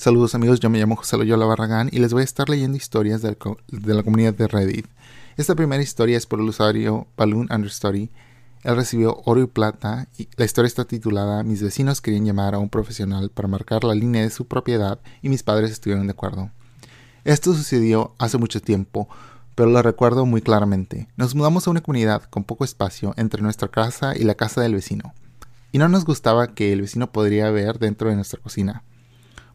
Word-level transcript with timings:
Saludos 0.00 0.34
amigos, 0.34 0.60
yo 0.60 0.70
me 0.70 0.78
llamo 0.78 0.96
José 0.96 1.18
Loyola 1.18 1.44
Barragán 1.44 1.90
y 1.92 1.98
les 1.98 2.14
voy 2.14 2.22
a 2.22 2.24
estar 2.24 2.48
leyendo 2.48 2.78
historias 2.78 3.20
de 3.20 3.36
la 3.68 4.02
comunidad 4.02 4.32
de 4.32 4.48
Reddit. 4.48 4.86
Esta 5.36 5.54
primera 5.54 5.82
historia 5.82 6.16
es 6.16 6.24
por 6.24 6.40
el 6.40 6.48
usuario 6.48 7.06
Balloon 7.18 7.48
Understory. 7.54 8.10
Él 8.62 8.76
recibió 8.76 9.20
oro 9.26 9.42
y 9.42 9.46
plata 9.46 10.08
y 10.16 10.26
la 10.38 10.46
historia 10.46 10.68
está 10.68 10.86
titulada 10.86 11.42
Mis 11.42 11.62
vecinos 11.62 12.00
querían 12.00 12.24
llamar 12.24 12.54
a 12.54 12.58
un 12.58 12.70
profesional 12.70 13.28
para 13.28 13.46
marcar 13.46 13.84
la 13.84 13.94
línea 13.94 14.22
de 14.22 14.30
su 14.30 14.46
propiedad 14.46 15.00
y 15.20 15.28
mis 15.28 15.42
padres 15.42 15.70
estuvieron 15.70 16.06
de 16.06 16.12
acuerdo. 16.12 16.50
Esto 17.24 17.52
sucedió 17.52 18.14
hace 18.16 18.38
mucho 18.38 18.62
tiempo, 18.62 19.06
pero 19.54 19.68
lo 19.68 19.82
recuerdo 19.82 20.24
muy 20.24 20.40
claramente. 20.40 21.08
Nos 21.18 21.34
mudamos 21.34 21.66
a 21.66 21.72
una 21.72 21.82
comunidad 21.82 22.22
con 22.22 22.44
poco 22.44 22.64
espacio 22.64 23.12
entre 23.18 23.42
nuestra 23.42 23.68
casa 23.68 24.16
y 24.16 24.24
la 24.24 24.34
casa 24.34 24.62
del 24.62 24.76
vecino, 24.76 25.12
y 25.72 25.78
no 25.78 25.90
nos 25.90 26.06
gustaba 26.06 26.54
que 26.54 26.72
el 26.72 26.80
vecino 26.80 27.12
podría 27.12 27.50
ver 27.50 27.78
dentro 27.78 28.08
de 28.08 28.16
nuestra 28.16 28.40
cocina. 28.40 28.82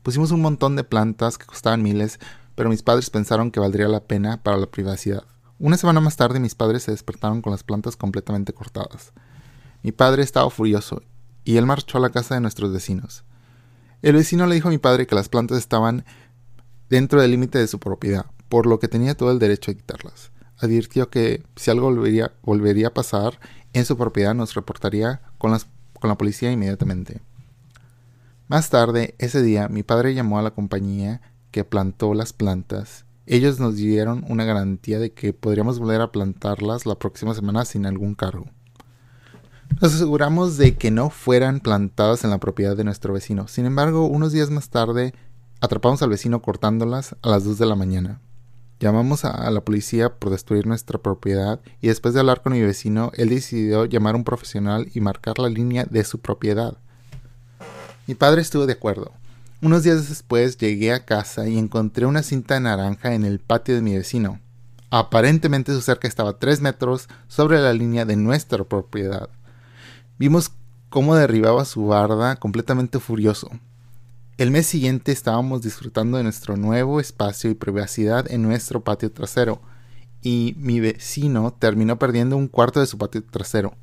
Pusimos 0.06 0.30
un 0.30 0.40
montón 0.40 0.76
de 0.76 0.84
plantas 0.84 1.40
que 1.40 1.48
costaban 1.48 1.82
miles, 1.82 2.20
pero 2.54 2.70
mis 2.70 2.84
padres 2.84 3.10
pensaron 3.10 3.50
que 3.50 3.60
valdría 3.60 3.88
la 3.88 4.02
pena 4.02 4.38
para 4.44 4.56
la 4.56 4.68
privacidad. 4.68 5.24
Una 5.58 5.78
semana 5.78 6.00
más 6.00 6.16
tarde 6.16 6.40
mis 6.40 6.54
padres 6.54 6.84
se 6.84 6.92
despertaron 6.92 7.42
con 7.42 7.50
las 7.50 7.64
plantas 7.64 7.96
completamente 7.98 8.54
cortadas. 8.54 9.14
Mi 9.82 9.92
padre 9.92 10.22
estaba 10.22 10.52
furioso 10.52 11.02
y 11.44 11.58
él 11.58 11.66
marchó 11.66 11.98
a 11.98 12.02
la 12.02 12.12
casa 12.12 12.36
de 12.36 12.42
nuestros 12.42 12.72
vecinos. 12.72 13.24
El 14.04 14.14
vecino 14.14 14.46
le 14.46 14.54
dijo 14.54 14.68
a 14.68 14.72
mi 14.72 14.78
padre 14.78 15.08
que 15.08 15.16
las 15.16 15.28
plantas 15.28 15.58
estaban 15.58 16.06
dentro 16.88 17.20
del 17.20 17.32
límite 17.32 17.58
de 17.58 17.66
su 17.66 17.80
propiedad, 17.80 18.28
por 18.48 18.68
lo 18.68 18.78
que 18.78 18.88
tenía 18.88 19.18
todo 19.18 19.32
el 19.32 19.40
derecho 19.40 19.72
a 19.72 19.74
quitarlas. 19.74 20.30
Advirtió 20.60 21.10
que 21.10 21.42
si 21.56 21.72
algo 21.72 21.88
volvería, 21.88 22.32
volvería 22.44 22.90
a 22.90 22.94
pasar 22.94 23.40
en 23.74 23.86
su 23.86 23.98
propiedad 23.98 24.36
nos 24.36 24.54
reportaría 24.54 25.24
con, 25.40 25.58
con 26.00 26.10
la 26.10 26.16
policía 26.16 26.52
inmediatamente. 26.52 27.24
Más 28.48 28.70
tarde, 28.70 29.16
ese 29.18 29.42
día, 29.42 29.68
mi 29.70 29.82
padre 29.82 30.14
llamó 30.14 30.38
a 30.38 30.44
la 30.44 30.52
compañía 30.52 31.20
que 31.50 31.64
plantó 31.64 32.14
las 32.14 32.32
plantas. 32.32 33.06
Ellos 33.26 33.60
nos 33.60 33.76
dieron 33.76 34.24
una 34.30 34.46
garantía 34.46 35.00
de 35.00 35.14
que 35.14 35.34
podríamos 35.34 35.80
volver 35.80 36.00
a 36.02 36.12
plantarlas 36.12 36.86
la 36.86 36.94
próxima 36.94 37.34
semana 37.34 37.66
sin 37.66 37.88
algún 37.88 38.14
cargo. 38.14 38.46
Nos 39.82 39.96
aseguramos 39.96 40.58
de 40.58 40.76
que 40.76 40.92
no 40.92 41.10
fueran 41.10 41.60
plantadas 41.60 42.24
en 42.24 42.30
la 42.30 42.38
propiedad 42.38 42.78
de 42.78 42.84
nuestro 42.84 43.14
vecino. 43.14 43.48
Sin 43.48 43.66
embargo, 43.66 44.06
unos 44.06 44.32
días 44.32 44.52
más 44.52 44.70
tarde, 44.70 45.16
atrapamos 45.60 46.04
al 46.04 46.10
vecino 46.10 46.44
cortándolas 46.44 47.16
a 47.24 47.30
las 47.30 47.46
2 47.46 47.58
de 47.58 47.66
la 47.66 47.76
mañana. 47.76 48.22
Llamamos 48.80 49.26
a, 49.26 49.50
la 49.50 49.62
policía 49.62 50.20
por 50.20 50.30
destruir 50.30 50.68
nuestra 50.68 51.00
propiedad 51.00 51.62
y 51.82 51.88
después 51.88 52.14
de 52.14 52.20
hablar 52.20 52.44
con 52.44 52.54
mi 52.54 52.62
vecino, 52.62 53.12
él 53.16 53.30
decidió 53.30 53.86
llamar 53.86 54.14
a 54.14 54.18
un 54.18 54.24
profesional 54.24 54.88
y 54.94 55.02
marcar 55.02 55.40
la 55.40 55.50
línea 55.50 55.86
de 55.86 56.04
su 56.04 56.20
propiedad. 56.20 56.78
Mi 58.08 58.14
padre 58.14 58.42
estuvo 58.42 58.68
de 58.68 58.74
acuerdo. 58.74 59.12
Unos 59.64 59.82
días 59.82 60.08
después 60.08 60.58
llegué 60.58 60.94
a 60.94 61.06
casa 61.06 61.48
y 61.48 61.58
encontré 61.58 62.06
una 62.06 62.22
cinta 62.22 62.60
naranja 62.60 63.16
en 63.16 63.26
el 63.26 63.40
patio 63.40 63.74
de 63.74 63.82
mi 63.82 63.96
vecino. 63.96 64.40
Aparentemente 64.92 65.74
su 65.74 65.82
cerca 65.82 66.08
estaba 66.08 66.38
tres 66.38 66.62
metros 66.62 67.10
sobre 67.28 67.60
la 67.60 67.74
línea 67.74 68.06
de 68.06 68.16
nuestra 68.16 68.64
propiedad. 68.64 69.30
Vimos 70.20 70.52
cómo 70.90 71.16
derribaba 71.16 71.66
su 71.66 71.88
barda 71.88 72.36
completamente 72.36 73.00
furioso. 73.00 73.50
El 74.38 74.52
mes 74.52 74.68
siguiente 74.68 75.12
estábamos 75.12 75.64
disfrutando 75.64 76.18
de 76.18 76.24
nuestro 76.24 76.58
nuevo 76.58 77.00
espacio 77.00 77.50
y 77.50 77.56
privacidad 77.56 78.32
en 78.32 78.44
nuestro 78.44 78.84
patio 78.84 79.12
trasero, 79.12 79.62
y 80.22 80.54
mi 80.60 80.80
vecino 80.80 81.54
terminó 81.58 81.98
perdiendo 81.98 82.38
un 82.38 82.50
cuarto 82.50 82.82
de 82.82 82.86
su 82.86 83.00
patio 83.00 83.24
trasero. 83.24 83.74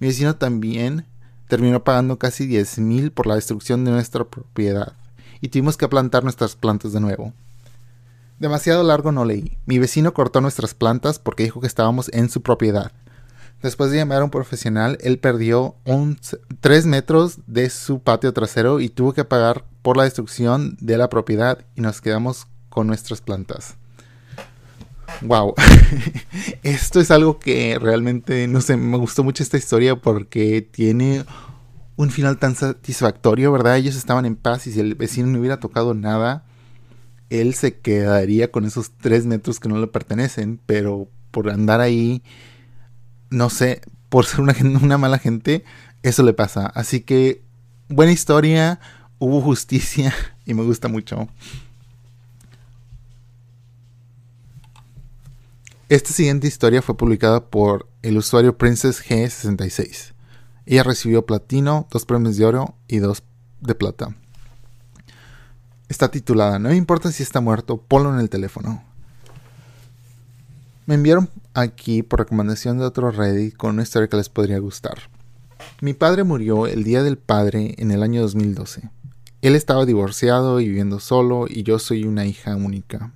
Mi 0.00 0.08
vecino 0.08 0.36
también 0.36 1.06
terminó 1.50 1.84
pagando 1.84 2.18
casi 2.18 2.46
10 2.46 2.78
mil 2.78 3.12
por 3.12 3.26
la 3.26 3.34
destrucción 3.34 3.84
de 3.84 3.90
nuestra 3.90 4.24
propiedad 4.24 4.94
y 5.42 5.48
tuvimos 5.48 5.76
que 5.76 5.88
plantar 5.88 6.22
nuestras 6.22 6.56
plantas 6.56 6.92
de 6.92 7.00
nuevo. 7.00 7.34
Demasiado 8.38 8.82
largo 8.82 9.12
no 9.12 9.26
leí. 9.26 9.58
Mi 9.66 9.78
vecino 9.78 10.14
cortó 10.14 10.40
nuestras 10.40 10.72
plantas 10.72 11.18
porque 11.18 11.42
dijo 11.42 11.60
que 11.60 11.66
estábamos 11.66 12.08
en 12.14 12.30
su 12.30 12.40
propiedad. 12.40 12.92
Después 13.62 13.90
de 13.90 13.98
llamar 13.98 14.22
a 14.22 14.24
un 14.24 14.30
profesional, 14.30 14.96
él 15.02 15.18
perdió 15.18 15.74
3 16.60 16.86
metros 16.86 17.40
de 17.46 17.68
su 17.68 18.00
patio 18.00 18.32
trasero 18.32 18.80
y 18.80 18.88
tuvo 18.88 19.12
que 19.12 19.24
pagar 19.24 19.66
por 19.82 19.98
la 19.98 20.04
destrucción 20.04 20.78
de 20.80 20.96
la 20.96 21.10
propiedad 21.10 21.58
y 21.74 21.82
nos 21.82 22.00
quedamos 22.00 22.46
con 22.70 22.86
nuestras 22.86 23.20
plantas. 23.20 23.74
Wow, 25.22 25.54
esto 26.62 27.00
es 27.00 27.10
algo 27.10 27.38
que 27.38 27.78
realmente, 27.78 28.46
no 28.48 28.60
sé, 28.60 28.76
me 28.76 28.96
gustó 28.96 29.22
mucho 29.24 29.42
esta 29.42 29.58
historia 29.58 29.96
porque 29.96 30.62
tiene 30.62 31.24
un 32.00 32.10
final 32.10 32.38
tan 32.38 32.56
satisfactorio, 32.56 33.52
¿verdad? 33.52 33.76
Ellos 33.76 33.94
estaban 33.94 34.24
en 34.24 34.34
paz 34.34 34.66
y 34.66 34.72
si 34.72 34.80
el 34.80 34.94
vecino 34.94 35.26
no 35.26 35.38
hubiera 35.38 35.60
tocado 35.60 35.92
nada, 35.92 36.44
él 37.28 37.52
se 37.52 37.78
quedaría 37.78 38.50
con 38.50 38.64
esos 38.64 38.92
tres 38.92 39.26
metros 39.26 39.60
que 39.60 39.68
no 39.68 39.78
le 39.78 39.86
pertenecen, 39.86 40.58
pero 40.64 41.08
por 41.30 41.50
andar 41.50 41.82
ahí, 41.82 42.22
no 43.28 43.50
sé, 43.50 43.82
por 44.08 44.24
ser 44.24 44.40
una, 44.40 44.54
una 44.82 44.96
mala 44.96 45.18
gente, 45.18 45.62
eso 46.02 46.22
le 46.22 46.32
pasa. 46.32 46.68
Así 46.68 47.02
que, 47.02 47.42
buena 47.90 48.12
historia, 48.12 48.80
hubo 49.18 49.42
justicia 49.42 50.14
y 50.46 50.54
me 50.54 50.62
gusta 50.62 50.88
mucho. 50.88 51.28
Esta 55.90 56.12
siguiente 56.12 56.48
historia 56.48 56.80
fue 56.80 56.96
publicada 56.96 57.44
por 57.44 57.90
el 58.00 58.16
usuario 58.16 58.56
Princess 58.56 59.04
G66. 59.04 60.14
Ella 60.70 60.84
recibió 60.84 61.26
platino, 61.26 61.88
dos 61.90 62.06
premios 62.06 62.36
de 62.36 62.44
oro 62.44 62.76
y 62.86 62.98
dos 62.98 63.24
de 63.60 63.74
plata. 63.74 64.14
Está 65.88 66.12
titulada 66.12 66.60
No 66.60 66.68
me 66.68 66.76
importa 66.76 67.10
si 67.10 67.24
está 67.24 67.40
muerto, 67.40 67.78
ponlo 67.78 68.14
en 68.14 68.20
el 68.20 68.30
teléfono. 68.30 68.84
Me 70.86 70.94
enviaron 70.94 71.28
aquí 71.54 72.04
por 72.04 72.20
recomendación 72.20 72.78
de 72.78 72.84
otro 72.84 73.10
Reddit 73.10 73.56
con 73.56 73.70
una 73.70 73.82
historia 73.82 74.06
que 74.06 74.16
les 74.16 74.28
podría 74.28 74.60
gustar. 74.60 75.10
Mi 75.80 75.92
padre 75.92 76.22
murió 76.22 76.68
el 76.68 76.84
día 76.84 77.02
del 77.02 77.18
padre 77.18 77.74
en 77.78 77.90
el 77.90 78.04
año 78.04 78.22
2012. 78.22 78.90
Él 79.42 79.56
estaba 79.56 79.86
divorciado 79.86 80.60
y 80.60 80.68
viviendo 80.68 81.00
solo 81.00 81.46
y 81.48 81.64
yo 81.64 81.80
soy 81.80 82.04
una 82.04 82.26
hija 82.26 82.54
única. 82.54 83.12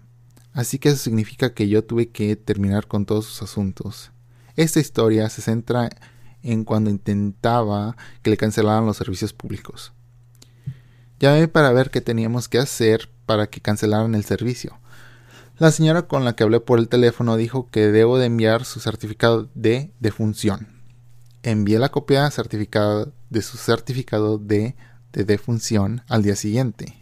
Así 0.54 0.80
que 0.80 0.88
eso 0.88 0.98
significa 0.98 1.54
que 1.54 1.68
yo 1.68 1.84
tuve 1.84 2.08
que 2.08 2.34
terminar 2.34 2.88
con 2.88 3.06
todos 3.06 3.26
sus 3.26 3.42
asuntos. 3.42 4.10
Esta 4.56 4.80
historia 4.80 5.28
se 5.30 5.40
centra 5.40 5.84
en 5.84 6.13
cuando 6.64 6.90
intentaba 6.90 7.96
que 8.22 8.30
le 8.30 8.36
cancelaran 8.36 8.86
los 8.86 8.96
servicios 8.96 9.32
públicos. 9.32 9.92
Llamé 11.18 11.48
para 11.48 11.72
ver 11.72 11.90
qué 11.90 12.00
teníamos 12.00 12.48
que 12.48 12.58
hacer 12.58 13.10
para 13.26 13.48
que 13.48 13.60
cancelaran 13.60 14.14
el 14.14 14.24
servicio. 14.24 14.78
La 15.58 15.70
señora 15.70 16.02
con 16.02 16.24
la 16.24 16.34
que 16.34 16.42
hablé 16.42 16.60
por 16.60 16.78
el 16.78 16.88
teléfono 16.88 17.36
dijo 17.36 17.70
que 17.70 17.86
debo 17.88 18.18
de 18.18 18.26
enviar 18.26 18.64
su 18.64 18.80
certificado 18.80 19.48
de 19.54 19.92
defunción. 20.00 20.68
Envié 21.42 21.78
la 21.78 21.90
copia 21.90 22.30
certificada 22.30 23.08
de 23.30 23.42
su 23.42 23.56
certificado 23.56 24.38
de 24.38 24.74
defunción 25.12 26.02
al 26.08 26.22
día 26.22 26.36
siguiente. 26.36 26.98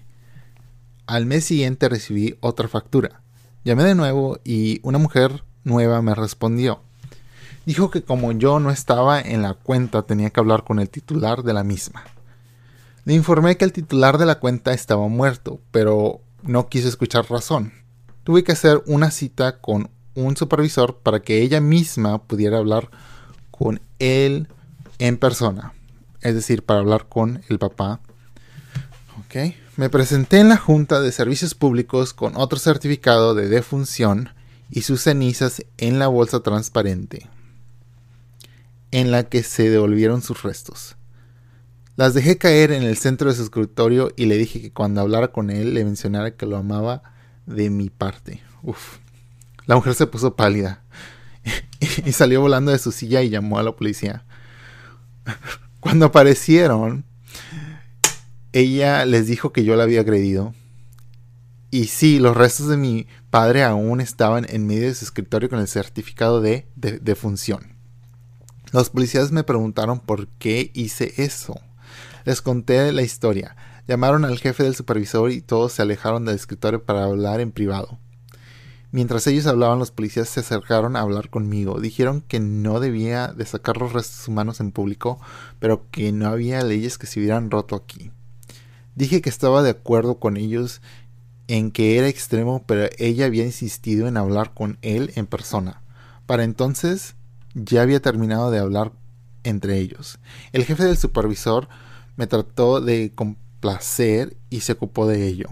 Al 1.07 1.27
mes 1.27 1.45
siguiente 1.45 1.89
recibí 1.89 2.37
otra 2.41 2.69
factura. 2.69 3.23
Llamé 3.65 3.85
de 3.85 3.95
nuevo 3.95 4.39
y 4.45 4.81
una 4.83 4.99
mujer 4.99 5.45
nueva 5.65 6.03
me 6.03 6.15
respondió. 6.15 6.83
Dijo 7.65 7.91
que 7.91 8.03
como 8.03 8.33
yo 8.33 8.59
no 8.59 8.71
estaba 8.71 9.21
en 9.21 9.43
la 9.43 9.55
cuenta 9.55 10.03
tenía 10.03 10.31
que 10.31 10.41
hablar 10.41 10.65
con 10.65 10.81
el 10.81 10.91
titular 10.91 11.43
de 11.43 11.53
la 11.53 11.62
misma. 11.65 12.05
Le 13.05 13.15
informé 13.15 13.56
que 13.56 13.65
el 13.65 13.73
titular 13.73 14.19
de 14.19 14.27
la 14.27 14.39
cuenta 14.39 14.73
estaba 14.73 15.09
muerto, 15.09 15.61
pero 15.71 16.21
no 16.43 16.69
quiso 16.69 16.89
escuchar 16.89 17.28
razón. 17.31 17.73
Tuve 18.25 18.45
que 18.45 18.53
hacer 18.53 18.83
una 18.87 19.11
cita 19.11 19.61
con 19.61 19.91
un 20.15 20.37
supervisor 20.37 20.99
para 20.99 21.21
que 21.21 21.43
ella 21.43 21.61
misma 21.61 22.23
pudiera 22.23 22.59
hablar 22.59 22.91
con 23.50 23.81
él 23.99 24.49
en 24.99 25.19
persona. 25.19 25.73
Es 26.21 26.34
decir, 26.34 26.65
para 26.65 26.81
hablar 26.81 27.09
con 27.09 27.43
el 27.49 27.59
papá. 27.59 28.00
Me 29.76 29.88
presenté 29.88 30.41
en 30.41 30.50
la 30.50 30.59
Junta 30.59 31.00
de 31.00 31.11
Servicios 31.11 31.55
Públicos 31.55 32.12
con 32.12 32.37
otro 32.37 32.59
certificado 32.59 33.35
de 33.35 33.49
defunción 33.49 34.29
y 34.70 34.82
sus 34.82 35.03
cenizas 35.03 35.64
en 35.79 35.99
la 35.99 36.09
bolsa 36.09 36.41
transparente, 36.41 37.31
en 38.93 39.11
la 39.11 39.25
que 39.25 39.43
se 39.43 39.69
devolvieron 39.69 40.23
sus 40.23 40.43
restos. 40.43 40.97
Las 41.97 42.15
dejé 42.15 42.39
caer 42.39 42.73
en 42.73 42.85
el 42.85 42.97
centro 42.97 43.29
de 43.29 43.37
su 43.37 43.43
escritorio 43.43 44.12
y 44.17 44.27
le 44.27 44.39
dije 44.39 44.62
que 44.62 44.73
cuando 44.73 45.00
hablara 45.00 45.29
con 45.29 45.50
él 45.50 45.75
le 45.75 45.85
mencionara 45.85 46.37
que 46.37 46.47
lo 46.47 46.56
amaba 46.56 47.03
de 47.47 47.69
mi 47.69 47.91
parte. 47.91 48.43
Uf. 48.62 48.99
La 49.67 49.77
mujer 49.77 49.94
se 49.94 50.06
puso 50.06 50.37
pálida 50.37 50.83
y 52.05 52.12
salió 52.12 52.41
volando 52.41 52.71
de 52.71 52.79
su 52.79 52.93
silla 52.93 53.23
y 53.23 53.31
llamó 53.31 53.59
a 53.59 53.62
la 53.62 53.77
policía. 53.77 54.25
Cuando 55.81 56.06
aparecieron, 56.06 57.05
ella 58.53 59.05
les 59.05 59.27
dijo 59.27 59.53
que 59.53 59.65
yo 59.65 59.77
la 59.77 59.85
había 59.85 60.00
agredido. 60.00 60.55
Y 61.71 61.87
sí, 61.87 62.19
los 62.19 62.37
restos 62.37 62.69
de 62.69 62.77
mi 62.77 63.06
padre 63.31 63.65
aún 63.65 64.00
estaban 64.00 64.47
en 64.49 64.67
medio 64.67 64.88
de 64.88 64.95
su 64.95 65.06
escritorio 65.06 65.49
con 65.49 65.59
el 65.59 65.69
certificado 65.69 66.41
de, 66.43 66.67
defunción. 66.75 67.72
Los 68.73 68.89
policías 68.89 69.33
me 69.33 69.45
preguntaron 69.45 70.01
por 70.01 70.29
qué 70.29 70.71
hice 70.73 71.13
eso. 71.19 71.61
Les 72.25 72.41
conté 72.41 72.91
la 72.93 73.03
historia. 73.03 73.55
Llamaron 73.87 74.25
al 74.25 74.39
jefe 74.39 74.63
del 74.63 74.75
supervisor 74.75 75.31
y 75.31 75.43
todos 75.43 75.73
se 75.75 75.83
alejaron 75.83 76.25
del 76.25 76.37
escritorio 76.37 76.83
para 76.83 77.05
hablar 77.05 77.41
en 77.41 77.53
privado. 77.53 77.99
Mientras 78.91 79.27
ellos 79.27 79.47
hablaban, 79.47 79.79
los 79.79 79.91
policías 79.91 80.31
se 80.31 80.41
acercaron 80.41 80.97
a 80.97 81.01
hablar 81.01 81.29
conmigo. 81.29 81.81
Dijeron 81.81 82.23
que 82.23 82.41
no 82.41 82.81
debía 82.81 83.29
de 83.29 83.45
sacar 83.45 83.77
los 83.77 83.93
restos 83.93 84.27
humanos 84.27 84.61
en 84.61 84.73
público, 84.73 85.21
pero 85.59 85.91
que 85.91 86.11
no 86.13 86.29
había 86.29 86.63
leyes 86.63 86.97
que 86.97 87.07
se 87.07 87.21
hubieran 87.21 87.51
roto 87.51 87.77
aquí. 87.77 88.11
Dije 88.95 89.21
que 89.21 89.31
estaba 89.31 89.63
de 89.63 89.71
acuerdo 89.71 90.19
con 90.19 90.39
ellos 90.39 90.81
en 91.47 91.73
que 91.73 91.99
era 91.99 92.09
extremo, 92.09 92.65
pero 92.67 92.89
ella 92.97 93.27
había 93.27 93.45
insistido 93.45 94.09
en 94.09 94.17
hablar 94.17 94.55
con 94.55 94.79
él 94.81 95.13
en 95.17 95.27
persona. 95.27 95.83
Para 96.25 96.45
entonces 96.45 97.17
ya 97.54 97.82
había 97.82 98.00
terminado 98.00 98.50
de 98.50 98.58
hablar 98.58 98.93
entre 99.44 99.78
ellos. 99.78 100.19
El 100.52 100.64
jefe 100.64 100.84
del 100.84 100.96
supervisor 100.96 101.69
me 102.16 102.26
trató 102.26 102.81
de 102.81 103.12
complacer 103.14 104.37
y 104.50 104.60
se 104.60 104.72
ocupó 104.72 105.06
de 105.06 105.26
ello. 105.26 105.49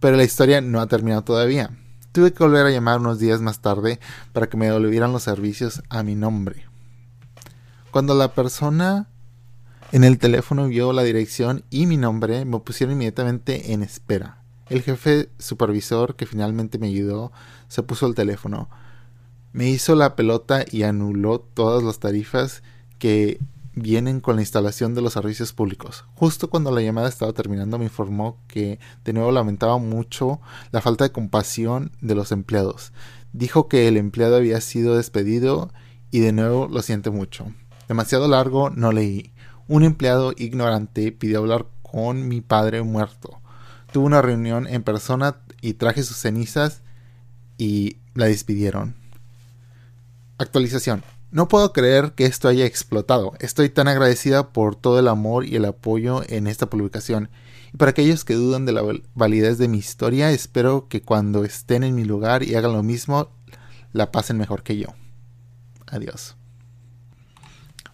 Pero 0.00 0.16
la 0.16 0.24
historia 0.24 0.60
no 0.60 0.80
ha 0.80 0.86
terminado 0.86 1.22
todavía. 1.22 1.70
Tuve 2.12 2.32
que 2.32 2.42
volver 2.42 2.66
a 2.66 2.70
llamar 2.70 3.00
unos 3.00 3.18
días 3.18 3.40
más 3.40 3.60
tarde 3.60 4.00
para 4.32 4.48
que 4.48 4.56
me 4.56 4.66
devolvieran 4.66 5.12
los 5.12 5.24
servicios 5.24 5.82
a 5.88 6.02
mi 6.02 6.14
nombre. 6.14 6.66
Cuando 7.90 8.14
la 8.14 8.34
persona 8.34 9.08
en 9.90 10.04
el 10.04 10.18
teléfono 10.18 10.68
vio 10.68 10.92
la 10.92 11.02
dirección 11.02 11.64
y 11.70 11.86
mi 11.86 11.96
nombre, 11.96 12.44
me 12.44 12.58
pusieron 12.60 12.94
inmediatamente 12.94 13.72
en 13.72 13.82
espera. 13.82 14.42
El 14.68 14.82
jefe 14.82 15.30
supervisor 15.38 16.14
que 16.14 16.26
finalmente 16.26 16.78
me 16.78 16.88
ayudó 16.88 17.32
se 17.68 17.82
puso 17.82 18.06
al 18.06 18.14
teléfono. 18.14 18.68
Me 19.52 19.68
hizo 19.68 19.94
la 19.94 20.14
pelota 20.14 20.64
y 20.70 20.82
anuló 20.82 21.40
todas 21.40 21.82
las 21.82 21.98
tarifas 21.98 22.62
que 22.98 23.38
vienen 23.74 24.20
con 24.20 24.36
la 24.36 24.42
instalación 24.42 24.94
de 24.94 25.02
los 25.02 25.12
servicios 25.14 25.52
públicos. 25.52 26.04
Justo 26.14 26.50
cuando 26.50 26.70
la 26.70 26.82
llamada 26.82 27.08
estaba 27.08 27.32
terminando 27.32 27.78
me 27.78 27.84
informó 27.84 28.38
que 28.48 28.78
de 29.04 29.12
nuevo 29.12 29.32
lamentaba 29.32 29.78
mucho 29.78 30.40
la 30.72 30.80
falta 30.80 31.04
de 31.04 31.12
compasión 31.12 31.92
de 32.00 32.14
los 32.14 32.32
empleados. 32.32 32.92
Dijo 33.32 33.68
que 33.68 33.88
el 33.88 33.96
empleado 33.96 34.36
había 34.36 34.60
sido 34.60 34.96
despedido 34.96 35.70
y 36.10 36.20
de 36.20 36.32
nuevo 36.32 36.68
lo 36.68 36.82
siente 36.82 37.10
mucho. 37.10 37.52
Demasiado 37.88 38.28
largo 38.28 38.70
no 38.70 38.92
leí. 38.92 39.32
Un 39.66 39.84
empleado 39.84 40.32
ignorante 40.36 41.12
pidió 41.12 41.38
hablar 41.38 41.66
con 41.82 42.28
mi 42.28 42.40
padre 42.40 42.82
muerto. 42.82 43.40
Tuvo 43.92 44.06
una 44.06 44.22
reunión 44.22 44.66
en 44.66 44.82
persona 44.82 45.36
y 45.60 45.74
traje 45.74 46.02
sus 46.02 46.16
cenizas 46.16 46.82
y 47.56 47.96
la 48.14 48.26
despidieron. 48.26 48.97
Actualización. 50.38 51.02
No 51.30 51.48
puedo 51.48 51.72
creer 51.72 52.12
que 52.12 52.24
esto 52.24 52.48
haya 52.48 52.64
explotado. 52.64 53.34
Estoy 53.40 53.68
tan 53.68 53.88
agradecida 53.88 54.52
por 54.52 54.76
todo 54.76 55.00
el 55.00 55.08
amor 55.08 55.44
y 55.44 55.56
el 55.56 55.64
apoyo 55.64 56.22
en 56.28 56.46
esta 56.46 56.70
publicación. 56.70 57.28
Y 57.74 57.76
para 57.76 57.90
aquellos 57.90 58.24
que 58.24 58.34
dudan 58.34 58.64
de 58.64 58.72
la 58.72 58.82
validez 59.14 59.58
de 59.58 59.68
mi 59.68 59.78
historia, 59.78 60.30
espero 60.30 60.88
que 60.88 61.02
cuando 61.02 61.44
estén 61.44 61.82
en 61.82 61.94
mi 61.94 62.04
lugar 62.04 62.44
y 62.44 62.54
hagan 62.54 62.72
lo 62.72 62.82
mismo, 62.82 63.30
la 63.92 64.12
pasen 64.12 64.38
mejor 64.38 64.62
que 64.62 64.78
yo. 64.78 64.88
Adiós. 65.88 66.36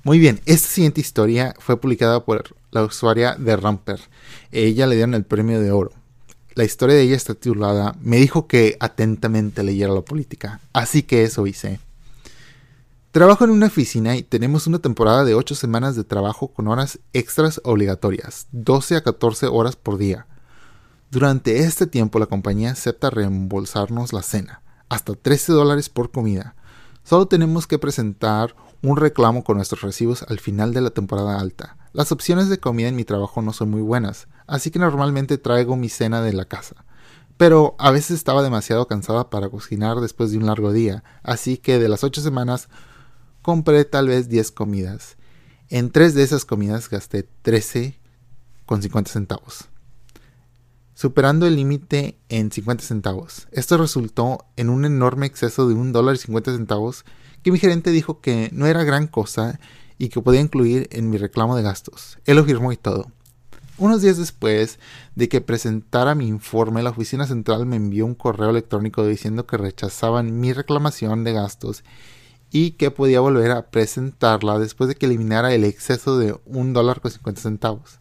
Muy 0.04 0.18
bien, 0.18 0.40
esta 0.44 0.68
siguiente 0.68 1.00
historia 1.00 1.54
fue 1.58 1.80
publicada 1.80 2.24
por 2.26 2.54
la 2.70 2.84
usuaria 2.84 3.36
de 3.36 3.56
Ramper. 3.56 4.00
Ella 4.52 4.86
le 4.86 4.96
dieron 4.96 5.14
el 5.14 5.24
premio 5.24 5.60
de 5.60 5.72
oro. 5.72 5.92
La 6.54 6.64
historia 6.64 6.94
de 6.94 7.02
ella 7.02 7.16
está 7.16 7.34
titulada 7.34 7.96
Me 8.00 8.18
dijo 8.18 8.46
que 8.46 8.76
atentamente 8.78 9.62
leyera 9.62 9.92
la 9.92 10.02
política, 10.02 10.60
así 10.72 11.02
que 11.02 11.24
eso 11.24 11.46
hice. 11.46 11.80
Trabajo 13.14 13.44
en 13.44 13.52
una 13.52 13.66
oficina 13.66 14.16
y 14.16 14.24
tenemos 14.24 14.66
una 14.66 14.80
temporada 14.80 15.22
de 15.22 15.36
8 15.36 15.54
semanas 15.54 15.94
de 15.94 16.02
trabajo 16.02 16.48
con 16.48 16.66
horas 16.66 16.98
extras 17.12 17.60
obligatorias, 17.62 18.48
12 18.50 18.96
a 18.96 19.04
14 19.04 19.46
horas 19.46 19.76
por 19.76 19.98
día. 19.98 20.26
Durante 21.12 21.58
este 21.58 21.86
tiempo 21.86 22.18
la 22.18 22.26
compañía 22.26 22.72
acepta 22.72 23.10
reembolsarnos 23.10 24.12
la 24.12 24.22
cena, 24.22 24.62
hasta 24.88 25.14
13 25.14 25.52
dólares 25.52 25.88
por 25.88 26.10
comida. 26.10 26.56
Solo 27.04 27.28
tenemos 27.28 27.68
que 27.68 27.78
presentar 27.78 28.56
un 28.82 28.96
reclamo 28.96 29.44
con 29.44 29.58
nuestros 29.58 29.82
recibos 29.82 30.24
al 30.24 30.40
final 30.40 30.74
de 30.74 30.80
la 30.80 30.90
temporada 30.90 31.38
alta. 31.38 31.76
Las 31.92 32.10
opciones 32.10 32.48
de 32.48 32.58
comida 32.58 32.88
en 32.88 32.96
mi 32.96 33.04
trabajo 33.04 33.42
no 33.42 33.52
son 33.52 33.70
muy 33.70 33.82
buenas, 33.82 34.26
así 34.48 34.72
que 34.72 34.80
normalmente 34.80 35.38
traigo 35.38 35.76
mi 35.76 35.88
cena 35.88 36.20
de 36.20 36.32
la 36.32 36.46
casa. 36.46 36.84
Pero 37.36 37.76
a 37.78 37.92
veces 37.92 38.16
estaba 38.16 38.42
demasiado 38.42 38.88
cansada 38.88 39.30
para 39.30 39.48
cocinar 39.50 40.00
después 40.00 40.32
de 40.32 40.38
un 40.38 40.46
largo 40.46 40.72
día, 40.72 41.04
así 41.22 41.58
que 41.58 41.78
de 41.78 41.88
las 41.88 42.02
8 42.02 42.20
semanas 42.20 42.68
compré 43.44 43.84
tal 43.84 44.08
vez 44.08 44.30
10 44.30 44.52
comidas. 44.52 45.18
En 45.68 45.90
tres 45.90 46.14
de 46.14 46.22
esas 46.22 46.46
comidas 46.46 46.88
gasté 46.88 47.28
13 47.42 48.00
con 48.64 48.80
50 48.80 49.12
centavos, 49.12 49.66
superando 50.94 51.46
el 51.46 51.56
límite 51.56 52.16
en 52.30 52.50
50 52.50 52.82
centavos. 52.82 53.46
Esto 53.52 53.76
resultó 53.76 54.46
en 54.56 54.70
un 54.70 54.86
enorme 54.86 55.26
exceso 55.26 55.68
de 55.68 55.74
un 55.74 55.92
dólar 55.92 56.14
y 56.14 56.18
50 56.20 56.56
centavos 56.56 57.04
que 57.42 57.52
mi 57.52 57.58
gerente 57.58 57.90
dijo 57.90 58.22
que 58.22 58.48
no 58.50 58.66
era 58.66 58.82
gran 58.82 59.06
cosa 59.08 59.60
y 59.98 60.08
que 60.08 60.22
podía 60.22 60.40
incluir 60.40 60.88
en 60.90 61.10
mi 61.10 61.18
reclamo 61.18 61.54
de 61.54 61.64
gastos. 61.64 62.16
Él 62.24 62.36
lo 62.36 62.44
firmó 62.44 62.72
y 62.72 62.78
todo. 62.78 63.12
Unos 63.76 64.00
días 64.00 64.16
después 64.16 64.78
de 65.16 65.28
que 65.28 65.42
presentara 65.42 66.14
mi 66.14 66.28
informe, 66.28 66.82
la 66.82 66.90
oficina 66.90 67.26
central 67.26 67.66
me 67.66 67.76
envió 67.76 68.06
un 68.06 68.14
correo 68.14 68.48
electrónico 68.48 69.06
diciendo 69.06 69.46
que 69.46 69.58
rechazaban 69.58 70.40
mi 70.40 70.54
reclamación 70.54 71.24
de 71.24 71.34
gastos 71.34 71.84
y 72.54 72.70
que 72.70 72.92
podía 72.92 73.18
volver 73.18 73.50
a 73.50 73.66
presentarla 73.72 74.60
después 74.60 74.86
de 74.86 74.94
que 74.94 75.06
eliminara 75.06 75.52
el 75.52 75.64
exceso 75.64 76.20
de 76.20 76.38
un 76.46 76.72
dólar 76.72 77.00
con 77.00 77.10
50 77.10 77.40
centavos. 77.40 77.98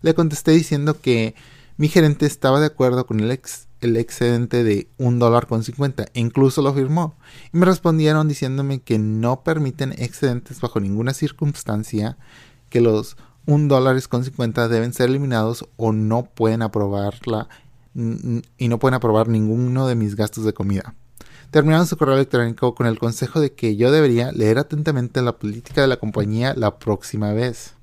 Le 0.00 0.14
contesté 0.14 0.52
diciendo 0.52 1.00
que 1.00 1.34
mi 1.76 1.88
gerente 1.88 2.24
estaba 2.24 2.60
de 2.60 2.66
acuerdo 2.66 3.04
con 3.04 3.18
el, 3.18 3.40
el 3.80 3.96
excedente 3.96 4.62
de 4.62 4.88
un 4.96 5.18
dólar 5.18 5.48
con 5.48 5.64
50 5.64 6.04
e 6.04 6.20
incluso 6.20 6.62
lo 6.62 6.72
firmó. 6.72 7.16
Y 7.52 7.58
me 7.58 7.66
respondieron 7.66 8.28
diciéndome 8.28 8.80
que 8.80 9.00
no 9.00 9.42
permiten 9.42 9.92
excedentes 9.98 10.60
bajo 10.60 10.78
ninguna 10.78 11.12
circunstancia, 11.12 12.16
que 12.68 12.80
los 12.80 13.16
un 13.44 13.66
dólares 13.66 14.06
con 14.06 14.22
50 14.24 14.68
deben 14.68 14.92
ser 14.92 15.08
eliminados 15.08 15.66
o 15.76 15.90
no 15.90 16.26
pueden 16.26 16.62
aprobarla 16.62 17.48
y 18.56 18.68
no 18.68 18.78
pueden 18.78 18.94
aprobar 18.94 19.26
ninguno 19.26 19.88
de 19.88 19.96
mis 19.96 20.14
gastos 20.14 20.44
de 20.44 20.54
comida 20.54 20.94
terminaron 21.50 21.86
su 21.86 21.96
correo 21.96 22.14
electrónico 22.14 22.74
con 22.74 22.86
el 22.86 22.98
consejo 22.98 23.40
de 23.40 23.52
que 23.52 23.76
yo 23.76 23.90
debería 23.90 24.32
leer 24.32 24.58
atentamente 24.58 25.22
la 25.22 25.38
política 25.38 25.80
de 25.80 25.88
la 25.88 25.98
compañía 25.98 26.54
la 26.54 26.78
próxima 26.78 27.32
vez. 27.32 27.74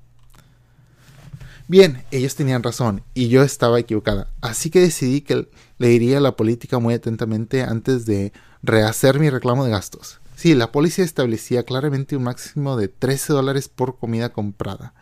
Bien, 1.66 2.02
ellos 2.10 2.34
tenían 2.34 2.62
razón 2.62 3.02
y 3.12 3.28
yo 3.28 3.42
estaba 3.42 3.78
equivocada, 3.78 4.28
así 4.40 4.70
que 4.70 4.80
decidí 4.80 5.20
que 5.20 5.50
leería 5.76 6.18
la 6.18 6.34
política 6.34 6.78
muy 6.78 6.94
atentamente 6.94 7.62
antes 7.62 8.06
de 8.06 8.32
rehacer 8.62 9.20
mi 9.20 9.28
reclamo 9.28 9.64
de 9.64 9.70
gastos. 9.70 10.20
Sí, 10.34 10.54
la 10.54 10.72
policía 10.72 11.04
establecía 11.04 11.64
claramente 11.64 12.16
un 12.16 12.22
máximo 12.22 12.76
de 12.76 12.88
13 12.88 13.34
dólares 13.34 13.68
por 13.68 13.98
comida 13.98 14.32
comprada. 14.32 14.94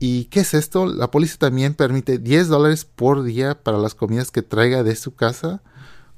¿Y 0.00 0.24
qué 0.24 0.40
es 0.40 0.54
esto? 0.54 0.86
La 0.86 1.10
policía 1.10 1.36
también 1.38 1.74
permite 1.74 2.18
10 2.18 2.48
dólares 2.48 2.84
por 2.84 3.22
día 3.22 3.62
para 3.62 3.78
las 3.78 3.94
comidas 3.94 4.30
que 4.30 4.42
traiga 4.42 4.82
de 4.82 4.96
su 4.96 5.14
casa 5.14 5.62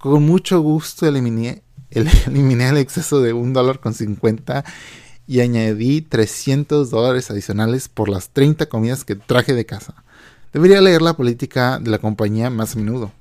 con 0.02 0.24
mucho 0.24 0.60
gusto 0.60 1.06
eliminé 1.06 1.62
el, 1.90 2.76
exceso 2.76 3.20
de 3.20 3.32
un 3.32 3.52
dólar 3.52 3.78
con 3.78 3.94
50 3.94 4.64
y 5.28 5.40
añadí 5.40 6.02
300 6.02 6.90
dólares 6.90 7.30
adicionales 7.30 7.88
por 7.88 8.08
las 8.08 8.30
30 8.30 8.66
comidas 8.66 9.04
que 9.04 9.14
traje 9.14 9.54
de 9.54 9.64
casa. 9.64 10.02
Debería 10.52 10.80
leer 10.80 11.02
la 11.02 11.16
política 11.16 11.78
de 11.78 11.88
la 11.88 11.98
compañía 11.98 12.50
más 12.50 12.74
a 12.74 12.78
menudo. 12.80 13.12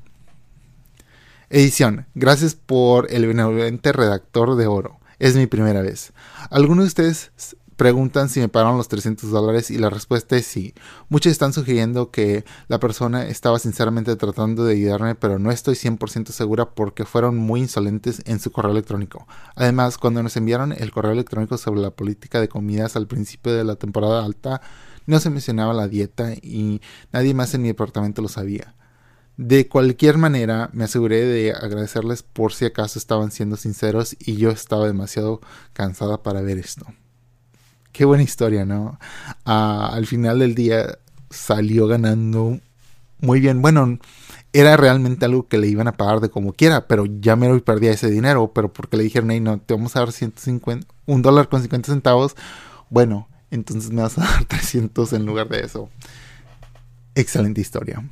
Edición. 1.51 2.07
Gracias 2.15 2.55
por 2.55 3.11
el 3.11 3.27
benevolente 3.27 3.91
redactor 3.91 4.55
de 4.55 4.65
oro. 4.65 4.99
Es 5.19 5.35
mi 5.35 5.45
primera 5.45 5.83
vez. 5.83 6.13
¿Alguno 6.49 6.81
de 6.81 6.87
ustedes 6.87 7.31
preguntan 7.81 8.29
si 8.29 8.39
me 8.39 8.47
pagaron 8.47 8.77
los 8.77 8.89
300 8.89 9.31
dólares 9.31 9.71
y 9.71 9.79
la 9.79 9.89
respuesta 9.89 10.37
es 10.37 10.45
sí. 10.45 10.75
Muchos 11.09 11.31
están 11.31 11.51
sugiriendo 11.51 12.11
que 12.11 12.45
la 12.67 12.79
persona 12.79 13.25
estaba 13.25 13.57
sinceramente 13.57 14.15
tratando 14.17 14.65
de 14.65 14.75
ayudarme, 14.75 15.15
pero 15.15 15.39
no 15.39 15.49
estoy 15.49 15.73
100% 15.73 16.27
segura 16.27 16.75
porque 16.75 17.05
fueron 17.05 17.37
muy 17.37 17.61
insolentes 17.61 18.21
en 18.27 18.39
su 18.39 18.51
correo 18.51 18.71
electrónico. 18.71 19.27
Además, 19.55 19.97
cuando 19.97 20.21
nos 20.21 20.37
enviaron 20.37 20.73
el 20.73 20.91
correo 20.91 21.11
electrónico 21.11 21.57
sobre 21.57 21.81
la 21.81 21.89
política 21.89 22.39
de 22.39 22.49
comidas 22.49 22.95
al 22.95 23.07
principio 23.07 23.51
de 23.51 23.63
la 23.63 23.77
temporada 23.77 24.23
alta, 24.23 24.61
no 25.07 25.19
se 25.19 25.31
mencionaba 25.31 25.73
la 25.73 25.87
dieta 25.87 26.33
y 26.33 26.81
nadie 27.11 27.33
más 27.33 27.55
en 27.55 27.63
mi 27.63 27.69
departamento 27.69 28.21
lo 28.21 28.27
sabía. 28.27 28.75
De 29.37 29.67
cualquier 29.67 30.19
manera, 30.19 30.69
me 30.71 30.83
aseguré 30.83 31.25
de 31.25 31.53
agradecerles 31.53 32.21
por 32.21 32.53
si 32.53 32.65
acaso 32.65 32.99
estaban 32.99 33.31
siendo 33.31 33.57
sinceros 33.57 34.15
y 34.19 34.35
yo 34.35 34.51
estaba 34.51 34.85
demasiado 34.85 35.41
cansada 35.73 36.21
para 36.21 36.41
ver 36.41 36.59
esto 36.59 36.85
qué 37.91 38.05
buena 38.05 38.23
historia, 38.23 38.65
¿no? 38.65 38.99
Al 39.45 40.05
final 40.05 40.39
del 40.39 40.55
día 40.55 40.97
salió 41.29 41.87
ganando 41.87 42.59
muy 43.19 43.39
bien. 43.39 43.61
Bueno, 43.61 43.99
era 44.53 44.75
realmente 44.77 45.25
algo 45.25 45.47
que 45.47 45.57
le 45.57 45.67
iban 45.67 45.87
a 45.87 45.97
pagar 45.97 46.19
de 46.19 46.29
como 46.29 46.53
quiera, 46.53 46.87
pero 46.87 47.05
ya 47.05 47.35
me 47.35 47.47
lo 47.47 47.63
perdía 47.63 47.91
ese 47.91 48.09
dinero, 48.09 48.51
pero 48.53 48.73
porque 48.73 48.97
le 48.97 49.03
dijeron, 49.03 49.31
hey, 49.31 49.39
no, 49.39 49.59
te 49.59 49.73
vamos 49.73 49.95
a 49.95 49.99
dar 49.99 50.11
150, 50.11 50.87
un 51.05 51.21
dólar 51.21 51.47
con 51.47 51.61
50 51.61 51.91
centavos, 51.91 52.35
bueno, 52.89 53.27
entonces 53.51 53.91
me 53.91 54.01
vas 54.01 54.17
a 54.17 54.21
dar 54.25 54.45
300 54.45 55.13
en 55.13 55.25
lugar 55.25 55.47
de 55.47 55.61
eso. 55.61 55.89
Excelente 57.15 57.61
historia. 57.61 58.03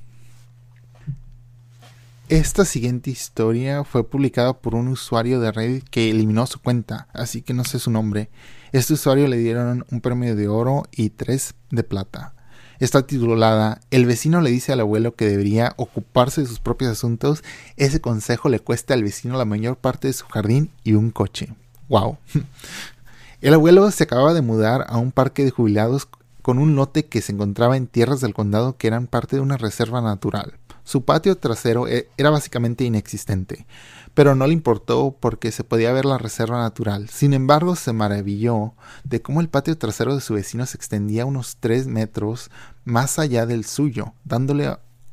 Esta 2.30 2.64
siguiente 2.64 3.10
historia 3.10 3.84
fue 3.84 4.08
publicada 4.08 4.54
por 4.54 4.76
un 4.76 4.90
usuario 4.90 5.40
de 5.40 5.52
Reddit 5.52 5.90
que 5.90 6.12
eliminó 6.12 6.46
su 6.46 6.62
cuenta, 6.62 7.08
así 7.12 7.42
que 7.42 7.56
no 7.56 7.64
sé 7.64 7.80
su 7.80 7.90
nombre. 7.90 8.30
Este 8.72 8.94
usuario 8.94 9.28
le 9.28 9.38
dieron 9.38 9.84
un 9.90 10.00
premio 10.00 10.36
de 10.36 10.48
oro 10.48 10.84
y 10.92 11.10
tres 11.10 11.56
de 11.72 11.84
plata. 11.84 12.36
Está 12.78 13.08
titulada 13.08 13.82
El 13.90 14.06
vecino 14.06 14.42
le 14.42 14.52
dice 14.52 14.72
al 14.72 14.82
abuelo 14.82 15.16
que 15.16 15.26
debería 15.26 15.74
ocuparse 15.78 16.42
de 16.42 16.48
sus 16.48 16.60
propios 16.60 16.92
asuntos. 16.92 17.44
Ese 17.78 18.00
consejo 18.00 18.48
le 18.48 18.60
cuesta 18.60 18.94
al 18.94 19.02
vecino 19.02 19.36
la 19.36 19.46
mayor 19.46 19.78
parte 19.78 20.08
de 20.08 20.14
su 20.14 20.28
jardín 20.28 20.70
y 20.84 20.94
un 20.94 21.10
coche. 21.10 21.56
¡Wow! 21.88 22.20
El 23.42 23.56
abuelo 23.56 23.90
se 23.90 24.04
acababa 24.04 24.36
de 24.36 24.44
mudar 24.44 24.86
a 24.88 25.00
un 25.00 25.12
parque 25.12 25.44
de 25.44 25.50
jubilados 25.50 26.08
con 26.44 26.60
un 26.60 26.76
lote 26.76 27.08
que 27.08 27.22
se 27.22 27.32
encontraba 27.32 27.76
en 27.76 27.88
tierras 27.88 28.22
del 28.22 28.36
condado 28.36 28.78
que 28.78 28.86
eran 28.86 29.08
parte 29.08 29.38
de 29.38 29.42
una 29.42 29.58
reserva 29.58 30.00
natural. 30.00 30.60
Su 30.90 31.04
patio 31.04 31.38
trasero 31.38 31.88
e, 31.88 32.10
era 32.18 32.32
básicamente 32.32 32.84
inexistente, 32.84 33.68
pero 34.16 34.34
no 34.34 34.48
le 34.48 34.54
importó 34.54 35.16
porque 35.20 35.52
se 35.52 35.64
podía 35.64 35.94
ver 35.94 36.04
la 36.04 36.18
reserva 36.18 36.58
natural. 36.58 37.10
Sin 37.10 37.36
embargo, 37.36 37.76
se 37.76 37.94
maravilló 37.94 38.74
de 39.04 39.22
cómo 39.22 39.40
el 39.40 39.50
patio 39.50 39.78
trasero 39.78 40.16
de 40.16 40.22
su 40.22 40.34
vecino 40.34 40.66
se 40.66 40.78
extendía 40.78 41.28
unos 41.28 41.58
tres 41.60 41.86
metros 41.86 42.50
más 42.86 43.20
allá 43.20 43.46
del 43.46 43.66
suyo, 43.66 44.14
dándole 44.24 44.66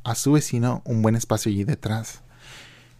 a 0.03 0.15
su 0.15 0.31
vecino 0.31 0.81
un 0.83 1.03
buen 1.03 1.15
espacio 1.15 1.51
allí 1.51 1.63
detrás. 1.63 2.23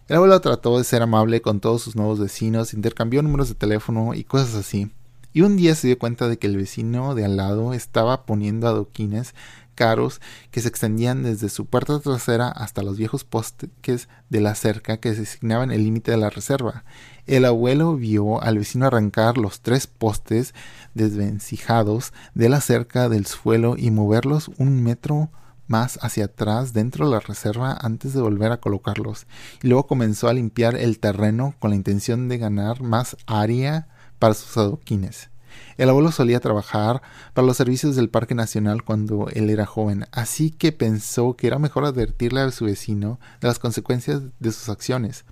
El 0.06 0.14
abuelo 0.14 0.40
trató 0.40 0.78
de 0.78 0.84
ser 0.84 1.02
amable 1.02 1.42
con 1.42 1.58
todos 1.58 1.82
sus 1.82 1.96
nuevos 1.96 2.20
vecinos, 2.20 2.74
intercambió 2.74 3.22
números 3.22 3.48
de 3.48 3.56
teléfono 3.56 4.14
y 4.14 4.22
cosas 4.22 4.54
así. 4.54 4.92
Y 5.32 5.40
un 5.40 5.56
día 5.56 5.74
se 5.74 5.88
dio 5.88 5.98
cuenta 5.98 6.28
de 6.28 6.38
que 6.38 6.46
el 6.46 6.56
vecino 6.56 7.16
de 7.16 7.24
al 7.24 7.36
lado 7.36 7.74
estaba 7.74 8.24
poniendo 8.24 8.68
adoquines 8.68 9.34
caros 9.78 10.20
que 10.50 10.60
se 10.60 10.66
extendían 10.66 11.22
desde 11.22 11.48
su 11.48 11.66
puerta 11.66 12.00
trasera 12.00 12.48
hasta 12.48 12.82
los 12.82 12.96
viejos 12.96 13.22
postes 13.22 14.08
de 14.28 14.40
la 14.40 14.56
cerca 14.56 14.96
que 14.96 15.12
designaban 15.14 15.70
el 15.70 15.84
límite 15.84 16.10
de 16.10 16.16
la 16.16 16.30
reserva. 16.30 16.82
El 17.26 17.44
abuelo 17.44 17.94
vio 17.94 18.42
al 18.42 18.58
vecino 18.58 18.86
arrancar 18.86 19.38
los 19.38 19.60
tres 19.60 19.86
postes 19.86 20.52
desvencijados 20.94 22.12
de 22.34 22.48
la 22.48 22.60
cerca 22.60 23.08
del 23.08 23.26
suelo 23.26 23.76
y 23.78 23.92
moverlos 23.92 24.50
un 24.58 24.82
metro 24.82 25.30
más 25.68 26.00
hacia 26.02 26.24
atrás 26.24 26.72
dentro 26.72 27.06
de 27.06 27.12
la 27.12 27.20
reserva 27.20 27.78
antes 27.80 28.14
de 28.14 28.20
volver 28.20 28.50
a 28.50 28.56
colocarlos, 28.56 29.28
y 29.62 29.68
luego 29.68 29.86
comenzó 29.86 30.26
a 30.28 30.32
limpiar 30.32 30.74
el 30.74 30.98
terreno 30.98 31.54
con 31.60 31.70
la 31.70 31.76
intención 31.76 32.28
de 32.28 32.38
ganar 32.38 32.82
más 32.82 33.16
área 33.26 33.86
para 34.18 34.34
sus 34.34 34.56
adoquines. 34.56 35.30
El 35.76 35.88
abuelo 35.88 36.12
solía 36.12 36.40
trabajar 36.40 37.02
para 37.34 37.46
los 37.46 37.56
servicios 37.56 37.96
del 37.96 38.08
Parque 38.08 38.34
Nacional 38.34 38.82
cuando 38.82 39.28
él 39.32 39.50
era 39.50 39.66
joven, 39.66 40.06
así 40.12 40.50
que 40.50 40.72
pensó 40.72 41.34
que 41.34 41.46
era 41.46 41.58
mejor 41.58 41.84
advertirle 41.84 42.40
a 42.40 42.50
su 42.50 42.64
vecino 42.64 43.18
de 43.40 43.48
las 43.48 43.58
consecuencias 43.58 44.22
de 44.38 44.52
sus 44.52 44.68
acciones. 44.68 45.24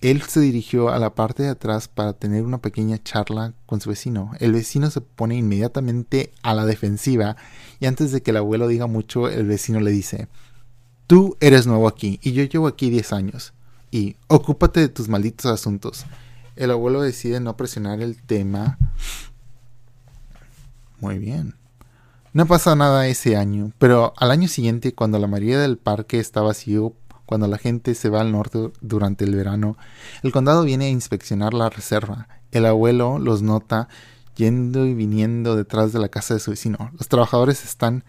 Él 0.00 0.22
se 0.22 0.40
dirigió 0.40 0.90
a 0.90 0.98
la 1.00 1.14
parte 1.14 1.42
de 1.42 1.48
atrás 1.48 1.88
para 1.88 2.12
tener 2.12 2.44
una 2.44 2.58
pequeña 2.58 3.02
charla 3.02 3.52
con 3.66 3.80
su 3.80 3.90
vecino. 3.90 4.30
El 4.38 4.52
vecino 4.52 4.90
se 4.90 5.00
pone 5.00 5.36
inmediatamente 5.36 6.30
a 6.42 6.54
la 6.54 6.66
defensiva 6.66 7.36
y 7.80 7.86
antes 7.86 8.12
de 8.12 8.22
que 8.22 8.30
el 8.30 8.36
abuelo 8.36 8.68
diga 8.68 8.86
mucho, 8.86 9.28
el 9.28 9.46
vecino 9.46 9.80
le 9.80 9.90
dice, 9.90 10.28
Tú 11.08 11.36
eres 11.40 11.66
nuevo 11.66 11.88
aquí 11.88 12.20
y 12.22 12.32
yo 12.32 12.44
llevo 12.44 12.68
aquí 12.68 12.90
10 12.90 13.12
años 13.12 13.54
y 13.90 14.16
ocúpate 14.28 14.80
de 14.80 14.88
tus 14.88 15.08
malditos 15.08 15.46
asuntos. 15.46 16.04
El 16.58 16.72
abuelo 16.72 17.00
decide 17.00 17.38
no 17.38 17.56
presionar 17.56 18.00
el 18.00 18.20
tema. 18.20 18.78
Muy 20.98 21.20
bien. 21.20 21.54
No 22.32 22.46
pasa 22.46 22.74
nada 22.74 23.06
ese 23.06 23.36
año, 23.36 23.70
pero 23.78 24.12
al 24.16 24.32
año 24.32 24.48
siguiente, 24.48 24.92
cuando 24.92 25.20
la 25.20 25.28
mayoría 25.28 25.60
del 25.60 25.78
parque 25.78 26.18
está 26.18 26.42
vacío, 26.42 26.94
cuando 27.26 27.46
la 27.46 27.58
gente 27.58 27.94
se 27.94 28.08
va 28.08 28.22
al 28.22 28.32
norte 28.32 28.72
durante 28.80 29.24
el 29.24 29.36
verano, 29.36 29.76
el 30.24 30.32
condado 30.32 30.64
viene 30.64 30.86
a 30.86 30.90
inspeccionar 30.90 31.54
la 31.54 31.70
reserva. 31.70 32.26
El 32.50 32.66
abuelo 32.66 33.20
los 33.20 33.40
nota 33.40 33.88
yendo 34.34 34.84
y 34.84 34.94
viniendo 34.94 35.54
detrás 35.54 35.92
de 35.92 36.00
la 36.00 36.08
casa 36.08 36.34
de 36.34 36.40
su 36.40 36.50
vecino. 36.50 36.90
Los 36.98 37.06
trabajadores 37.06 37.64
están 37.64 38.02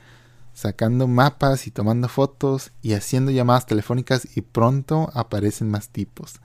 sacando 0.53 1.07
mapas 1.07 1.67
y 1.67 1.71
tomando 1.71 2.07
fotos 2.07 2.71
y 2.81 2.93
haciendo 2.93 3.29
llamadas 3.29 3.67
telefónicas 3.67 4.27
y 4.35 4.41
pronto 4.41 5.11
aparecen 5.13 5.69
más 5.69 5.89
tipos. 5.89 6.39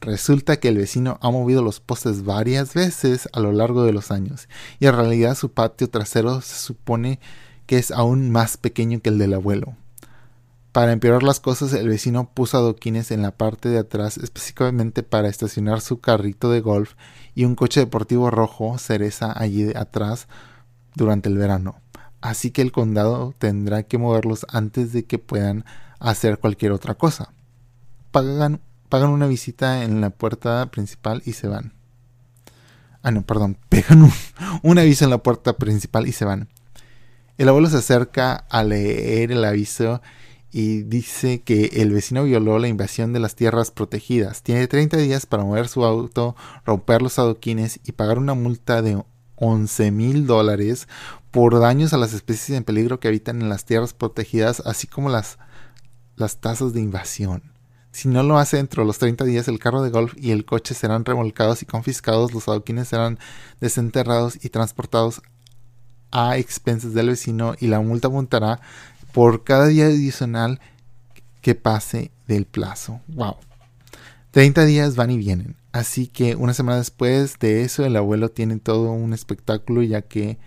Resulta 0.00 0.58
que 0.58 0.68
el 0.68 0.76
vecino 0.76 1.18
ha 1.22 1.30
movido 1.30 1.62
los 1.62 1.80
postes 1.80 2.24
varias 2.24 2.72
veces 2.74 3.28
a 3.32 3.40
lo 3.40 3.52
largo 3.52 3.82
de 3.82 3.92
los 3.92 4.10
años 4.10 4.48
y 4.78 4.86
en 4.86 4.94
realidad 4.94 5.34
su 5.34 5.50
patio 5.50 5.90
trasero 5.90 6.40
se 6.40 6.54
supone 6.54 7.18
que 7.66 7.78
es 7.78 7.90
aún 7.90 8.30
más 8.30 8.56
pequeño 8.56 9.00
que 9.00 9.10
el 9.10 9.18
del 9.18 9.34
abuelo. 9.34 9.76
Para 10.72 10.92
empeorar 10.92 11.24
las 11.24 11.40
cosas, 11.40 11.72
el 11.72 11.88
vecino 11.88 12.30
puso 12.32 12.58
adoquines 12.58 13.10
en 13.10 13.22
la 13.22 13.32
parte 13.32 13.68
de 13.68 13.78
atrás 13.78 14.16
específicamente 14.16 15.02
para 15.02 15.28
estacionar 15.28 15.80
su 15.80 16.00
carrito 16.00 16.50
de 16.50 16.60
golf 16.60 16.94
y 17.34 17.44
un 17.44 17.56
coche 17.56 17.80
deportivo 17.80 18.30
rojo 18.30 18.78
cereza 18.78 19.32
allí 19.36 19.72
atrás 19.74 20.28
durante 20.94 21.28
el 21.28 21.36
verano. 21.36 21.80
Así 22.20 22.50
que 22.52 22.62
el 22.62 22.70
condado 22.70 23.34
tendrá 23.38 23.82
que 23.82 23.98
moverlos 23.98 24.46
antes 24.50 24.92
de 24.92 25.04
que 25.04 25.18
puedan 25.18 25.64
hacer 25.98 26.38
cualquier 26.38 26.72
otra 26.72 26.94
cosa. 26.94 27.32
Pagan 28.12 28.60
pagan 28.88 29.10
una 29.10 29.26
visita 29.26 29.84
en 29.84 30.00
la 30.00 30.10
puerta 30.10 30.70
principal 30.70 31.22
y 31.24 31.32
se 31.32 31.48
van. 31.48 31.72
Ah, 33.02 33.10
no, 33.10 33.22
perdón, 33.22 33.56
pegan 33.68 34.10
un, 34.62 34.78
aviso 34.78 35.04
en 35.04 35.10
la 35.10 35.18
puerta 35.18 35.54
principal 35.54 36.06
y 36.06 36.12
se 36.12 36.24
van. 36.24 36.48
El 37.36 37.48
abuelo 37.48 37.68
se 37.68 37.76
acerca 37.76 38.34
a 38.34 38.64
leer 38.64 39.30
el 39.30 39.44
aviso 39.44 40.02
y 40.50 40.82
dice 40.82 41.42
que 41.42 41.66
el 41.74 41.92
vecino 41.92 42.24
violó 42.24 42.58
la 42.58 42.68
invasión 42.68 43.12
de 43.12 43.20
las 43.20 43.36
tierras 43.36 43.70
protegidas. 43.70 44.42
Tiene 44.42 44.66
30 44.66 44.96
días 44.96 45.26
para 45.26 45.44
mover 45.44 45.68
su 45.68 45.84
auto, 45.84 46.34
romper 46.64 47.02
los 47.02 47.18
adoquines 47.18 47.80
y 47.84 47.92
pagar 47.92 48.18
una 48.18 48.34
multa 48.34 48.82
de 48.82 49.00
11 49.36 49.90
mil 49.92 50.26
dólares 50.26 50.88
por 51.30 51.60
daños 51.60 51.92
a 51.92 51.98
las 51.98 52.12
especies 52.12 52.56
en 52.56 52.64
peligro 52.64 52.98
que 52.98 53.08
habitan 53.08 53.40
en 53.40 53.48
las 53.48 53.64
tierras 53.64 53.94
protegidas, 53.94 54.60
así 54.66 54.86
como 54.88 55.10
las, 55.10 55.38
las 56.16 56.38
tasas 56.38 56.72
de 56.72 56.80
invasión. 56.80 57.57
Si 57.92 58.08
no 58.08 58.22
lo 58.22 58.38
hace 58.38 58.58
dentro 58.58 58.82
de 58.82 58.86
los 58.86 58.98
30 58.98 59.24
días, 59.24 59.48
el 59.48 59.58
carro 59.58 59.82
de 59.82 59.90
golf 59.90 60.14
y 60.16 60.30
el 60.30 60.44
coche 60.44 60.74
serán 60.74 61.04
remolcados 61.04 61.62
y 61.62 61.66
confiscados, 61.66 62.32
los 62.32 62.46
adoquines 62.48 62.88
serán 62.88 63.18
desenterrados 63.60 64.38
y 64.44 64.50
transportados 64.50 65.22
a 66.10 66.36
expensas 66.38 66.94
del 66.94 67.08
vecino 67.08 67.54
y 67.58 67.66
la 67.66 67.80
multa 67.80 68.08
montará 68.08 68.60
por 69.12 69.44
cada 69.44 69.66
día 69.66 69.86
adicional 69.86 70.60
que 71.40 71.54
pase 71.54 72.10
del 72.26 72.44
plazo. 72.44 73.00
Wow. 73.08 73.36
30 74.30 74.64
días 74.66 74.96
van 74.96 75.10
y 75.10 75.18
vienen. 75.18 75.56
Así 75.72 76.06
que 76.06 76.34
una 76.36 76.54
semana 76.54 76.78
después 76.78 77.38
de 77.38 77.62
eso 77.62 77.84
el 77.84 77.96
abuelo 77.96 78.30
tiene 78.30 78.58
todo 78.58 78.92
un 78.92 79.12
espectáculo 79.12 79.82
ya 79.82 80.02
que 80.02 80.38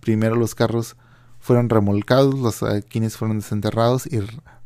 primero 0.00 0.36
los 0.36 0.54
carros 0.54 0.96
fueron 1.38 1.68
remolcados, 1.68 2.34
los 2.38 2.62
adoquines 2.62 3.16
fueron 3.16 3.38
desenterrados 3.38 4.06
y 4.06 4.20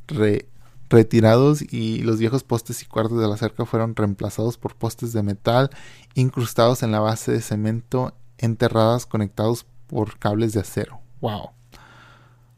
re 0.09 0.49
retirados 0.88 1.62
y 1.62 1.99
los 2.03 2.19
viejos 2.19 2.45
postes 2.45 2.83
y 2.83 2.87
cuartos 2.87 3.21
de 3.21 3.29
la 3.29 3.37
cerca 3.37 3.64
fueron 3.64 3.97
reemplazados 3.97 4.59
por 4.59 4.75
postes 4.76 5.12
de 5.12 5.23
metal 5.23 5.71
incrustados 6.14 6.83
en 6.83 6.93
la 6.93 7.00
base 7.00 7.33
de 7.33 7.41
cemento 7.41 8.14
enterradas 8.38 9.07
conectados 9.07 9.67
por 9.87 10.19
cables 10.19 10.53
de 10.53 10.61
acero. 10.61 11.00
¡Wow! 11.21 11.50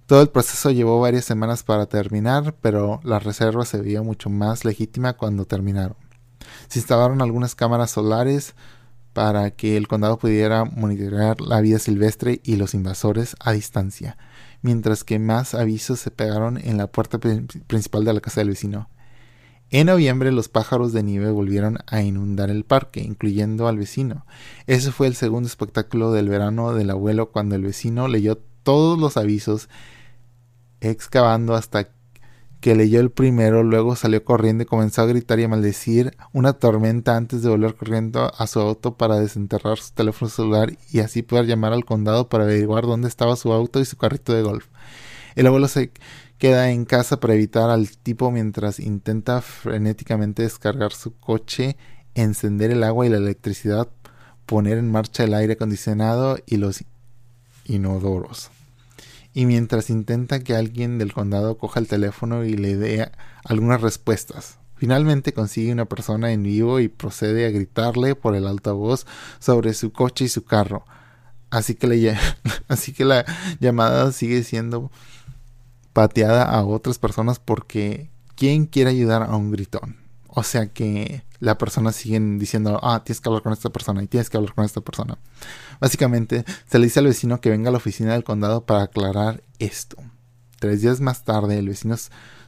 Todo 0.07 0.23
el 0.23 0.29
proceso 0.29 0.71
llevó 0.71 1.01
varias 1.01 1.25
semanas 1.25 1.63
para 1.65 1.87
terminar, 1.87 2.55
pero 2.61 3.01
la 3.03 3.19
reserva 3.19 3.65
se 3.65 3.81
veía 3.81 4.03
mucho 4.03 4.31
más 4.31 4.65
legítima 4.65 5.15
cuando 5.15 5.47
terminaron. 5.47 5.97
Se 6.69 6.79
instalaron 6.79 7.23
algunas 7.23 7.55
cámaras 7.55 7.91
solares 7.91 8.55
para 9.13 9.51
que 9.51 9.77
el 9.77 9.89
condado 9.89 10.19
pudiera 10.19 10.65
monitorear 10.65 11.41
la 11.41 11.61
vida 11.61 11.79
silvestre 11.79 12.41
y 12.45 12.57
los 12.57 12.75
invasores 12.75 13.35
a 13.41 13.53
distancia 13.53 14.17
mientras 14.67 15.05
que 15.05 15.21
más 15.21 15.55
avisos 15.55 16.01
se 16.01 16.11
pegaron 16.11 16.59
en 16.59 16.77
la 16.77 16.89
puerta 16.89 17.21
principal 17.21 18.05
de 18.05 18.13
la 18.13 18.21
casa 18.21 18.41
del 18.41 18.49
vecino. 18.49 18.91
En 19.71 19.87
noviembre 19.87 20.33
los 20.33 20.49
pájaros 20.49 20.93
de 20.93 21.05
nieve 21.05 21.31
volvieron 21.31 21.79
a 21.87 22.03
inundar 22.03 22.51
el 22.51 22.65
parque, 22.65 23.01
incluyendo 23.01 23.69
al 23.69 23.79
vecino. 23.79 24.27
Ese 24.67 24.91
fue 24.91 25.07
el 25.07 25.15
segundo 25.15 25.47
espectáculo 25.47 26.11
del 26.11 26.29
verano 26.29 26.75
del 26.75 26.91
abuelo 26.91 27.31
cuando 27.31 27.55
el 27.55 27.63
vecino 27.63 28.09
leyó 28.09 28.39
todos 28.65 28.99
los 28.99 29.17
avisos, 29.17 29.69
excavando 30.81 31.55
hasta 31.55 31.91
que 32.61 32.75
leyó 32.75 33.01
el 33.01 33.11
primero, 33.11 33.63
luego 33.63 33.97
salió 33.97 34.25
corriendo 34.25 34.63
y 34.63 34.67
comenzó 34.67 35.03
a 35.03 35.07
gritar 35.07 35.39
y 35.39 35.45
a 35.45 35.49
maldecir 35.49 36.17
una 36.33 36.55
tormenta 36.55 37.17
antes 37.17 37.43
de 37.43 37.51
volver 37.51 37.75
corriendo 37.75 38.33
a 38.37 38.47
su 38.47 38.61
auto 38.61 38.97
para 38.97 39.21
desenterrar 39.21 39.79
su 39.79 39.93
teléfono 39.93 40.31
celular 40.31 40.73
y 40.91 41.01
así 41.01 41.23
poder 41.23 41.47
llamar 41.47 41.73
al 41.73 41.85
condado 41.85 42.29
para 42.29 42.45
averiguar 42.45 42.85
dónde 42.85 43.09
estaba 43.09 43.37
su 43.37 43.53
auto 43.53 43.81
y 43.81 43.85
su 43.85 43.97
carrito 43.97 44.33
de 44.33 44.43
golf. 44.43 44.67
El 45.35 45.47
abuelo 45.47 45.69
se 45.69 45.93
queda 46.39 46.71
en 46.71 46.85
casa 46.87 47.21
para 47.21 47.35
evitar 47.35 47.71
al 47.71 47.91
tipo 47.91 48.31
mientras 48.31 48.81
intenta 48.81 49.43
frenéticamente 49.43 50.43
descargar 50.43 50.93
su 50.93 51.17
coche, 51.19 51.77
encender 52.15 52.71
el 52.71 52.83
agua 52.85 53.07
y 53.07 53.11
la 53.11 53.19
electricidad, 53.19 53.89
poner 54.47 54.79
en 54.79 54.91
marcha 54.91 55.25
el 55.25 55.35
aire 55.35 55.55
acondicionado 55.55 56.39
y 56.47 56.57
los 56.57 56.85
inodoros 57.65 58.51
y 59.37 59.45
mientras 59.45 59.91
intenta 59.91 60.41
que 60.41 60.57
alguien 60.57 60.97
del 60.97 61.13
condado 61.13 61.59
coja 61.59 61.79
el 61.79 61.89
teléfono 61.89 62.47
y 62.47 62.55
le 62.55 62.75
dé 62.75 63.13
algunas 63.45 63.83
respuestas. 63.83 64.57
Finalmente 64.77 65.35
consigue 65.35 65.75
una 65.75 65.85
persona 65.85 66.33
en 66.33 66.43
vivo 66.43 66.81
y 66.81 66.89
procede 66.89 67.45
a 67.45 67.51
gritarle 67.51 68.15
por 68.15 68.35
el 68.35 68.47
altavoz 68.47 69.05
sobre 69.39 69.75
su 69.75 69.93
coche 69.93 70.25
y 70.25 70.29
su 70.29 70.47
carro. 70.47 70.87
Así 71.51 71.75
que, 71.75 71.87
le, 71.87 72.17
así 72.69 72.95
que 72.95 73.05
la 73.05 73.27
llamada 73.61 74.11
sigue 74.13 74.43
siendo 74.43 74.91
pateada 75.93 76.45
a 76.45 76.65
otras 76.65 76.99
personas 76.99 77.39
porque 77.39 78.09
¿quién 78.37 78.65
quiere 78.65 78.89
ayudar 78.89 79.23
a 79.23 79.37
un 79.37 79.51
gritón? 79.51 79.99
O 80.29 80.45
sea 80.45 80.69
que 80.69 81.25
la 81.39 81.59
persona 81.59 81.93
sigue 81.93 82.19
diciendo, 82.39 82.81
ah, 82.83 83.03
tienes 83.05 83.21
que 83.21 83.29
hablar 83.29 83.43
con 83.43 83.53
esta 83.53 83.71
persona 83.71 84.03
y 84.03 84.07
tienes 84.07 84.31
que 84.31 84.37
hablar 84.37 84.55
con 84.55 84.65
esta 84.65 84.81
persona. 84.81 85.19
Básicamente, 85.81 86.45
se 86.67 86.79
le 86.79 86.87
dice 86.87 87.01
al 87.01 87.07
vecino 87.07 87.41
que 87.41 87.51
venga 87.51 87.69
a 87.69 87.73
la 87.73 87.79
oficina 87.79 88.13
del 88.13 88.25
condado 88.25 88.65
para 88.65 88.83
aclarar 88.83 89.43
esto. 89.59 89.97
Tres 90.59 90.83
días 90.83 91.01
más 91.01 91.25
tarde, 91.25 91.59
el 91.59 91.69
vecino 91.69 91.97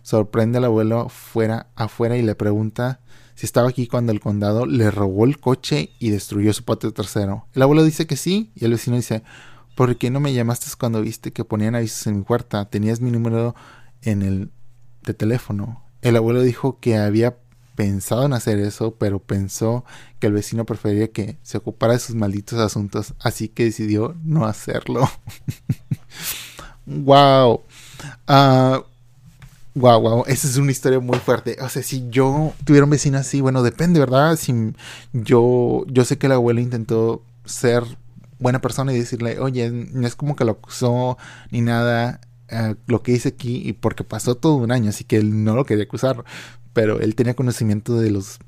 sorprende 0.03 0.59
al 0.59 0.65
abuelo 0.65 1.09
fuera, 1.09 1.69
afuera 1.77 2.17
y 2.17 2.23
le 2.23 2.35
pregunta 2.35 3.01
si 3.35 3.47
estaba 3.47 3.69
aquí 3.69 3.87
cuando 3.87 4.11
el 4.11 4.21
condado 4.21 4.67
le 4.67 4.91
robó 4.91 5.25
el 5.25 5.39
coche 5.39 5.91
y 6.01 6.11
destruyó 6.11 6.53
su 6.53 6.65
patio 6.65 6.93
trasero. 6.93 7.47
El 7.53 7.63
abuelo 7.63 7.85
dice 7.85 8.07
que 8.07 8.17
sí 8.17 8.51
y 8.57 8.65
el 8.65 8.73
vecino 8.73 8.97
dice, 8.97 9.23
¿por 9.77 9.97
qué 9.97 10.11
no 10.11 10.19
me 10.19 10.33
llamaste 10.33 10.67
cuando 10.77 11.03
viste 11.03 11.33
que 11.33 11.45
ponían 11.45 11.77
avisos 11.77 12.07
en 12.09 12.17
mi 12.17 12.23
puerta? 12.25 12.65
Tenías 12.69 13.01
mi 13.01 13.13
número 13.13 13.55
en 14.03 14.23
el 14.23 14.51
de 15.05 15.15
teléfono. 15.15 15.85
El 16.03 16.17
abuelo 16.17 16.43
dijo 16.43 16.81
que 16.81 16.97
había 16.97 17.39
pensado 17.79 18.27
en 18.27 18.33
hacer 18.33 18.59
eso, 18.59 18.97
pero 18.99 19.21
pensó 19.21 19.85
que 20.19 20.27
el 20.27 20.33
vecino 20.33 20.67
prefería 20.67 21.13
que 21.13 21.39
se 21.45 21.59
ocupara 21.59 21.93
de 21.93 22.01
sus 22.01 22.17
malditos 22.17 22.59
asuntos, 22.59 23.15
así 23.21 23.47
que 23.47 23.67
decidió 23.67 24.17
no 24.25 24.47
hacerlo. 24.47 25.09
wow. 26.87 27.63
Uh, 28.29 28.83
wow, 29.77 30.01
wow, 30.01 30.25
esa 30.27 30.49
es 30.49 30.57
una 30.57 30.73
historia 30.73 30.99
muy 30.99 31.19
fuerte. 31.21 31.57
O 31.61 31.69
sea, 31.69 31.85
si 31.85 32.09
yo 32.11 32.53
tuviera 32.65 32.83
un 32.83 32.91
vecino 32.91 33.17
así, 33.17 33.41
bueno, 33.41 33.63
depende, 33.63 34.01
¿verdad? 34.01 34.35
Si 34.35 34.53
yo, 35.13 35.85
yo 35.87 36.05
sé 36.05 36.19
que 36.19 36.27
el 36.27 36.33
abuelo 36.33 36.59
intentó 36.59 37.23
ser 37.45 37.85
buena 38.41 38.61
persona 38.61 38.93
y 38.93 38.99
decirle, 38.99 39.39
oye, 39.39 39.71
no 39.71 40.05
es 40.05 40.17
como 40.17 40.35
que 40.35 40.45
lo 40.45 40.51
acusó 40.51 41.17
ni 41.53 41.61
nada, 41.61 42.21
eh, 42.49 42.75
lo 42.89 43.05
que 43.05 43.13
hice 43.13 43.29
aquí, 43.29 43.63
y 43.65 43.73
porque 43.73 44.03
pasó 44.03 44.35
todo 44.35 44.57
un 44.57 44.73
año, 44.73 44.91
así 44.91 45.05
que 45.05 45.19
él 45.19 45.45
no 45.45 45.55
lo 45.55 45.65
quería 45.65 45.85
acusar 45.85 46.25
pero 46.79 47.01
él 47.01 47.17
tenía 47.17 47.35
conocimiento 47.35 47.99
de 47.99 48.13
los 48.13 48.39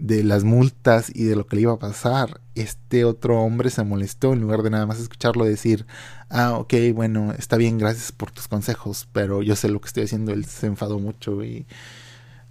de 0.00 0.24
las 0.24 0.42
multas 0.42 1.08
y 1.14 1.22
de 1.22 1.36
lo 1.36 1.46
que 1.46 1.54
le 1.54 1.62
iba 1.62 1.72
a 1.74 1.78
pasar. 1.78 2.40
Este 2.56 3.04
otro 3.04 3.40
hombre 3.40 3.70
se 3.70 3.84
molestó 3.84 4.32
en 4.32 4.40
lugar 4.40 4.64
de 4.64 4.70
nada 4.70 4.86
más 4.86 4.98
escucharlo 4.98 5.44
decir, 5.44 5.86
ah, 6.28 6.58
ok, 6.58 6.74
bueno, 6.92 7.32
está 7.38 7.56
bien, 7.56 7.78
gracias 7.78 8.10
por 8.10 8.32
tus 8.32 8.48
consejos, 8.48 9.06
pero 9.12 9.40
yo 9.40 9.54
sé 9.54 9.68
lo 9.68 9.80
que 9.80 9.86
estoy 9.86 10.02
haciendo. 10.02 10.32
Él 10.32 10.46
se 10.46 10.66
enfadó 10.66 10.98
mucho 10.98 11.44
y 11.44 11.64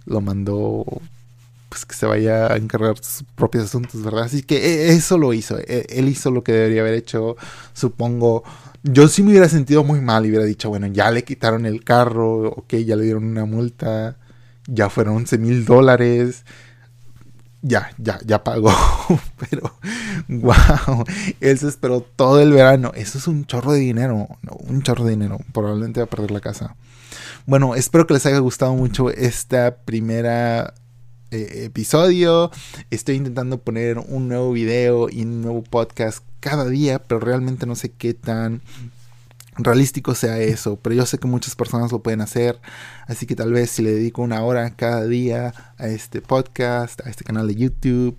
lo 0.06 0.22
mandó 0.22 0.86
pues 1.68 1.84
que 1.84 1.94
se 1.94 2.06
vaya 2.06 2.50
a 2.50 2.56
encargar 2.56 2.96
sus 2.96 3.22
propios 3.34 3.64
asuntos, 3.64 4.02
¿verdad? 4.02 4.22
Así 4.24 4.42
que 4.42 4.56
e, 4.56 4.92
eso 4.92 5.18
lo 5.18 5.34
hizo, 5.34 5.58
e, 5.58 5.84
él 5.90 6.08
hizo 6.08 6.30
lo 6.30 6.42
que 6.42 6.52
debería 6.52 6.80
haber 6.80 6.94
hecho, 6.94 7.36
supongo. 7.74 8.42
Yo 8.82 9.06
sí 9.08 9.22
me 9.22 9.32
hubiera 9.32 9.50
sentido 9.50 9.84
muy 9.84 10.00
mal 10.00 10.24
y 10.24 10.30
hubiera 10.30 10.46
dicho, 10.46 10.70
bueno, 10.70 10.86
ya 10.86 11.10
le 11.10 11.24
quitaron 11.24 11.66
el 11.66 11.84
carro, 11.84 12.48
ok, 12.52 12.76
ya 12.76 12.96
le 12.96 13.04
dieron 13.04 13.24
una 13.24 13.44
multa 13.44 14.16
ya 14.66 14.90
fueron 14.90 15.16
11 15.16 15.38
mil 15.38 15.64
dólares. 15.64 16.44
Ya, 17.62 17.90
ya, 17.98 18.20
ya 18.24 18.44
pagó. 18.44 18.72
Pero, 19.50 19.76
wow, 20.28 21.04
él 21.40 21.58
se 21.58 21.68
esperó 21.68 22.00
todo 22.00 22.40
el 22.40 22.52
verano. 22.52 22.92
Eso 22.94 23.18
es 23.18 23.26
un 23.26 23.44
chorro 23.44 23.72
de 23.72 23.80
dinero. 23.80 24.28
un 24.68 24.82
chorro 24.82 25.04
de 25.04 25.10
dinero. 25.10 25.38
Probablemente 25.52 26.00
va 26.00 26.04
a 26.04 26.10
perder 26.10 26.30
la 26.30 26.40
casa. 26.40 26.76
Bueno, 27.46 27.74
espero 27.74 28.06
que 28.06 28.14
les 28.14 28.26
haya 28.26 28.38
gustado 28.38 28.74
mucho 28.74 29.10
esta 29.10 29.76
primera 29.84 30.74
eh, 31.30 31.64
episodio. 31.64 32.50
Estoy 32.90 33.16
intentando 33.16 33.58
poner 33.58 33.98
un 33.98 34.28
nuevo 34.28 34.52
video 34.52 35.08
y 35.10 35.22
un 35.22 35.42
nuevo 35.42 35.62
podcast 35.62 36.24
cada 36.40 36.68
día, 36.68 37.00
pero 37.00 37.20
realmente 37.20 37.66
no 37.66 37.74
sé 37.74 37.90
qué 37.90 38.14
tan 38.14 38.62
realístico 39.58 40.14
sea 40.14 40.38
eso, 40.38 40.78
pero 40.80 40.94
yo 40.94 41.06
sé 41.06 41.18
que 41.18 41.26
muchas 41.26 41.54
personas 41.54 41.92
lo 41.92 42.02
pueden 42.02 42.20
hacer, 42.20 42.60
así 43.06 43.26
que 43.26 43.34
tal 43.34 43.52
vez 43.52 43.70
si 43.70 43.82
le 43.82 43.92
dedico 43.92 44.22
una 44.22 44.42
hora 44.42 44.70
cada 44.76 45.04
día 45.06 45.52
a 45.78 45.88
este 45.88 46.20
podcast, 46.20 47.06
a 47.06 47.10
este 47.10 47.24
canal 47.24 47.46
de 47.48 47.54
YouTube, 47.54 48.16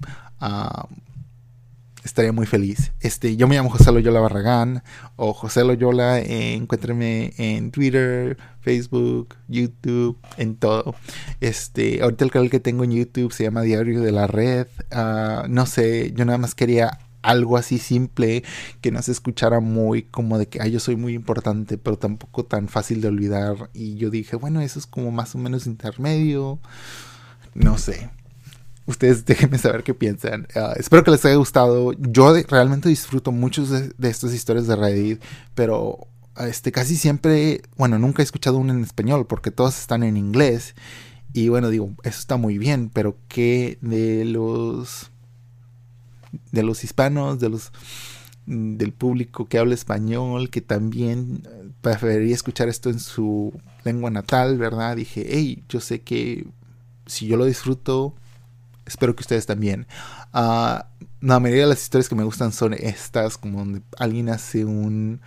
estaría 2.04 2.32
muy 2.32 2.46
feliz. 2.46 2.92
Este, 3.02 3.36
yo 3.36 3.48
me 3.48 3.56
llamo 3.56 3.70
José 3.70 3.92
Loyola 3.92 4.20
Barragán 4.20 4.84
o 5.16 5.34
José 5.34 5.64
Loyola, 5.64 6.20
eh, 6.20 6.54
encuéntreme 6.56 7.34
en 7.38 7.72
Twitter, 7.72 8.38
Facebook, 8.62 9.36
YouTube, 9.48 10.18
en 10.38 10.56
todo. 10.56 10.96
Este, 11.42 12.02
ahorita 12.02 12.26
el 12.26 12.32
canal 12.32 12.50
que 12.50 12.60
tengo 12.60 12.84
en 12.84 12.92
YouTube 12.92 13.32
se 13.32 13.44
llama 13.44 13.62
Diario 13.62 14.02
de 14.02 14.12
la 14.12 14.28
Red. 14.28 14.68
Ah, 14.92 15.46
no 15.50 15.66
sé, 15.66 16.12
yo 16.16 16.26
nada 16.26 16.38
más 16.38 16.56
quería 16.56 17.00
algo 17.28 17.58
así 17.58 17.78
simple 17.78 18.44
que 18.80 18.92
no 18.92 19.02
se 19.02 19.12
escuchara 19.12 19.60
muy 19.60 20.04
como 20.04 20.38
de 20.38 20.48
que 20.48 20.72
yo 20.72 20.80
soy 20.80 20.96
muy 20.96 21.14
importante 21.14 21.78
pero 21.78 21.98
tampoco 21.98 22.46
tan 22.46 22.70
fácil 22.70 23.02
de 23.02 23.10
olvidar. 23.10 23.70
Y 23.74 23.96
yo 23.96 24.10
dije 24.10 24.38
bueno 24.38 24.62
eso 24.62 24.80
es 24.80 24.88
como 24.88 25.12
más 25.12 25.36
o 25.36 25.38
menos 25.38 25.68
intermedio 25.68 26.60
no 27.54 27.78
sé. 27.78 28.10
Ustedes 28.86 29.26
déjenme 29.26 29.58
saber 29.58 29.84
qué 29.84 29.94
piensan. 29.94 30.48
Ah, 30.56 30.74
espero 30.78 31.04
que 31.04 31.12
les 31.12 31.26
haya 31.26 31.36
gustado. 31.36 31.92
Yo 32.00 32.34
realmente 32.48 32.88
disfruto 32.88 33.34
mucho 33.34 33.66
de, 33.66 34.10
estas 34.10 34.34
historias 34.34 34.68
de 34.68 34.76
Reddit 34.78 35.22
pero 35.54 36.08
este 36.38 36.72
casi 36.72 36.96
siempre 36.96 37.64
bueno 37.78 38.00
nunca 38.00 38.22
he 38.22 38.26
escuchado 38.26 38.60
una 38.60 38.72
en 38.72 38.84
español 38.84 39.26
porque 39.28 39.52
todas 39.52 39.80
están 39.80 40.04
en 40.04 40.16
inglés. 40.16 40.76
Y 41.34 41.50
bueno 41.50 41.70
digo 41.70 41.90
eso 42.04 42.20
está 42.20 42.38
muy 42.38 42.58
bien 42.58 42.90
pero 42.90 43.18
qué 43.28 43.80
de 43.82 44.24
los 44.24 45.12
de 46.52 46.64
los 46.64 46.84
hispanos, 46.84 47.40
de 47.40 47.50
los 47.50 47.72
mm, 48.46 48.78
del 48.78 48.94
público 48.94 49.48
que 49.48 49.60
habla 49.60 49.74
español, 49.74 50.50
que 50.50 50.62
también 50.62 51.44
eh, 51.46 51.70
preferiría 51.82 52.36
escuchar 52.36 52.70
esto 52.70 52.90
en 52.90 53.00
su 53.00 53.54
lengua 53.84 54.10
natal, 54.10 54.58
¿verdad? 54.58 54.96
Dije, 54.96 55.26
hey, 55.30 55.64
yo 55.70 55.80
sé 55.80 56.02
que 56.02 56.48
si 57.06 57.28
yo 57.28 57.38
lo 57.38 57.46
disfruto, 57.46 58.14
espero 58.86 59.16
que 59.16 59.22
ustedes 59.22 59.46
también. 59.46 59.88
Ah, 60.34 60.88
la 61.22 61.40
mayoría 61.40 61.64
de 61.64 61.70
las 61.70 61.82
historias 61.82 62.10
que 62.10 62.16
me 62.16 62.24
gustan 62.24 62.52
son 62.52 62.74
estas, 62.74 63.38
como 63.38 63.60
donde 63.60 63.82
alguien 63.98 64.30
hace 64.30 64.66
un, 64.66 65.22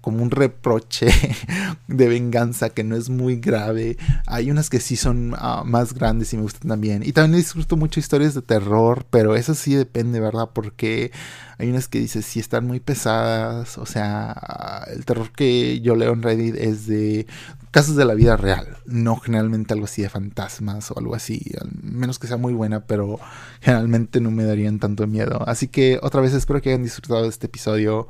como 0.00 0.22
un 0.22 0.30
reproche 0.30 1.08
de 1.88 2.08
venganza 2.08 2.70
que 2.70 2.84
no 2.84 2.96
es 2.96 3.10
muy 3.10 3.36
grave. 3.36 3.98
Hay 4.26 4.50
unas 4.50 4.70
que 4.70 4.80
sí 4.80 4.96
son 4.96 5.34
ah, 5.36 5.62
más 5.64 5.94
grandes 5.94 6.32
y 6.32 6.36
me 6.36 6.42
gustan 6.42 6.68
también. 6.68 7.02
Y 7.04 7.12
también 7.12 7.40
disfruto 7.40 7.76
mucho 7.76 8.00
historias 8.00 8.34
de 8.34 8.42
terror, 8.42 9.06
pero 9.10 9.36
eso 9.36 9.54
sí 9.54 9.74
depende, 9.74 10.20
¿verdad? 10.20 10.50
Porque 10.52 11.12
hay 11.58 11.68
unas 11.68 11.88
que 11.88 12.00
dices 12.00 12.24
sí 12.24 12.40
están 12.40 12.66
muy 12.66 12.80
pesadas. 12.80 13.78
O 13.78 13.86
sea, 13.86 14.84
el 14.92 15.04
terror 15.04 15.30
que 15.32 15.80
yo 15.80 15.96
leo 15.96 16.12
en 16.12 16.22
Reddit 16.22 16.54
es 16.56 16.86
de 16.86 17.26
casos 17.70 17.94
de 17.96 18.04
la 18.04 18.14
vida 18.14 18.36
real, 18.36 18.78
no 18.86 19.16
generalmente 19.16 19.74
algo 19.74 19.84
así 19.84 20.02
de 20.02 20.08
fantasmas 20.08 20.90
o 20.90 20.98
algo 20.98 21.14
así, 21.14 21.52
al 21.60 21.70
menos 21.82 22.18
que 22.18 22.26
sea 22.26 22.36
muy 22.36 22.52
buena, 22.52 22.80
pero 22.80 23.20
generalmente 23.60 24.20
no 24.20 24.30
me 24.30 24.44
darían 24.44 24.80
tanto 24.80 25.06
miedo. 25.06 25.42
Así 25.46 25.68
que 25.68 25.98
otra 26.02 26.20
vez 26.20 26.34
espero 26.34 26.60
que 26.60 26.70
hayan 26.70 26.82
disfrutado 26.82 27.22
de 27.22 27.28
este 27.28 27.46
episodio. 27.46 28.08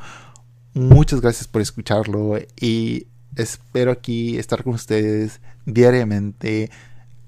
Muchas 0.73 1.21
gracias 1.21 1.49
por 1.49 1.63
escucharlo 1.63 2.39
y 2.61 3.09
espero 3.37 3.91
aquí 3.91 4.39
estar 4.39 4.63
con 4.63 4.75
ustedes 4.75 5.41
diariamente 5.67 6.71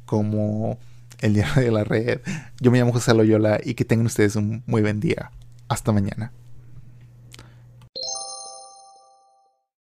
como 0.04 0.78
el 1.20 1.34
día 1.34 1.52
de 1.56 1.70
la 1.70 1.84
red. 1.84 2.20
Yo 2.60 2.70
me 2.70 2.78
llamo 2.78 2.92
José 2.92 3.14
Loyola 3.14 3.60
y 3.62 3.74
que 3.74 3.84
tengan 3.84 4.06
ustedes 4.06 4.36
un 4.36 4.62
muy 4.66 4.82
buen 4.82 5.00
día. 5.00 5.30
Hasta 5.68 5.92
mañana. 5.92 6.32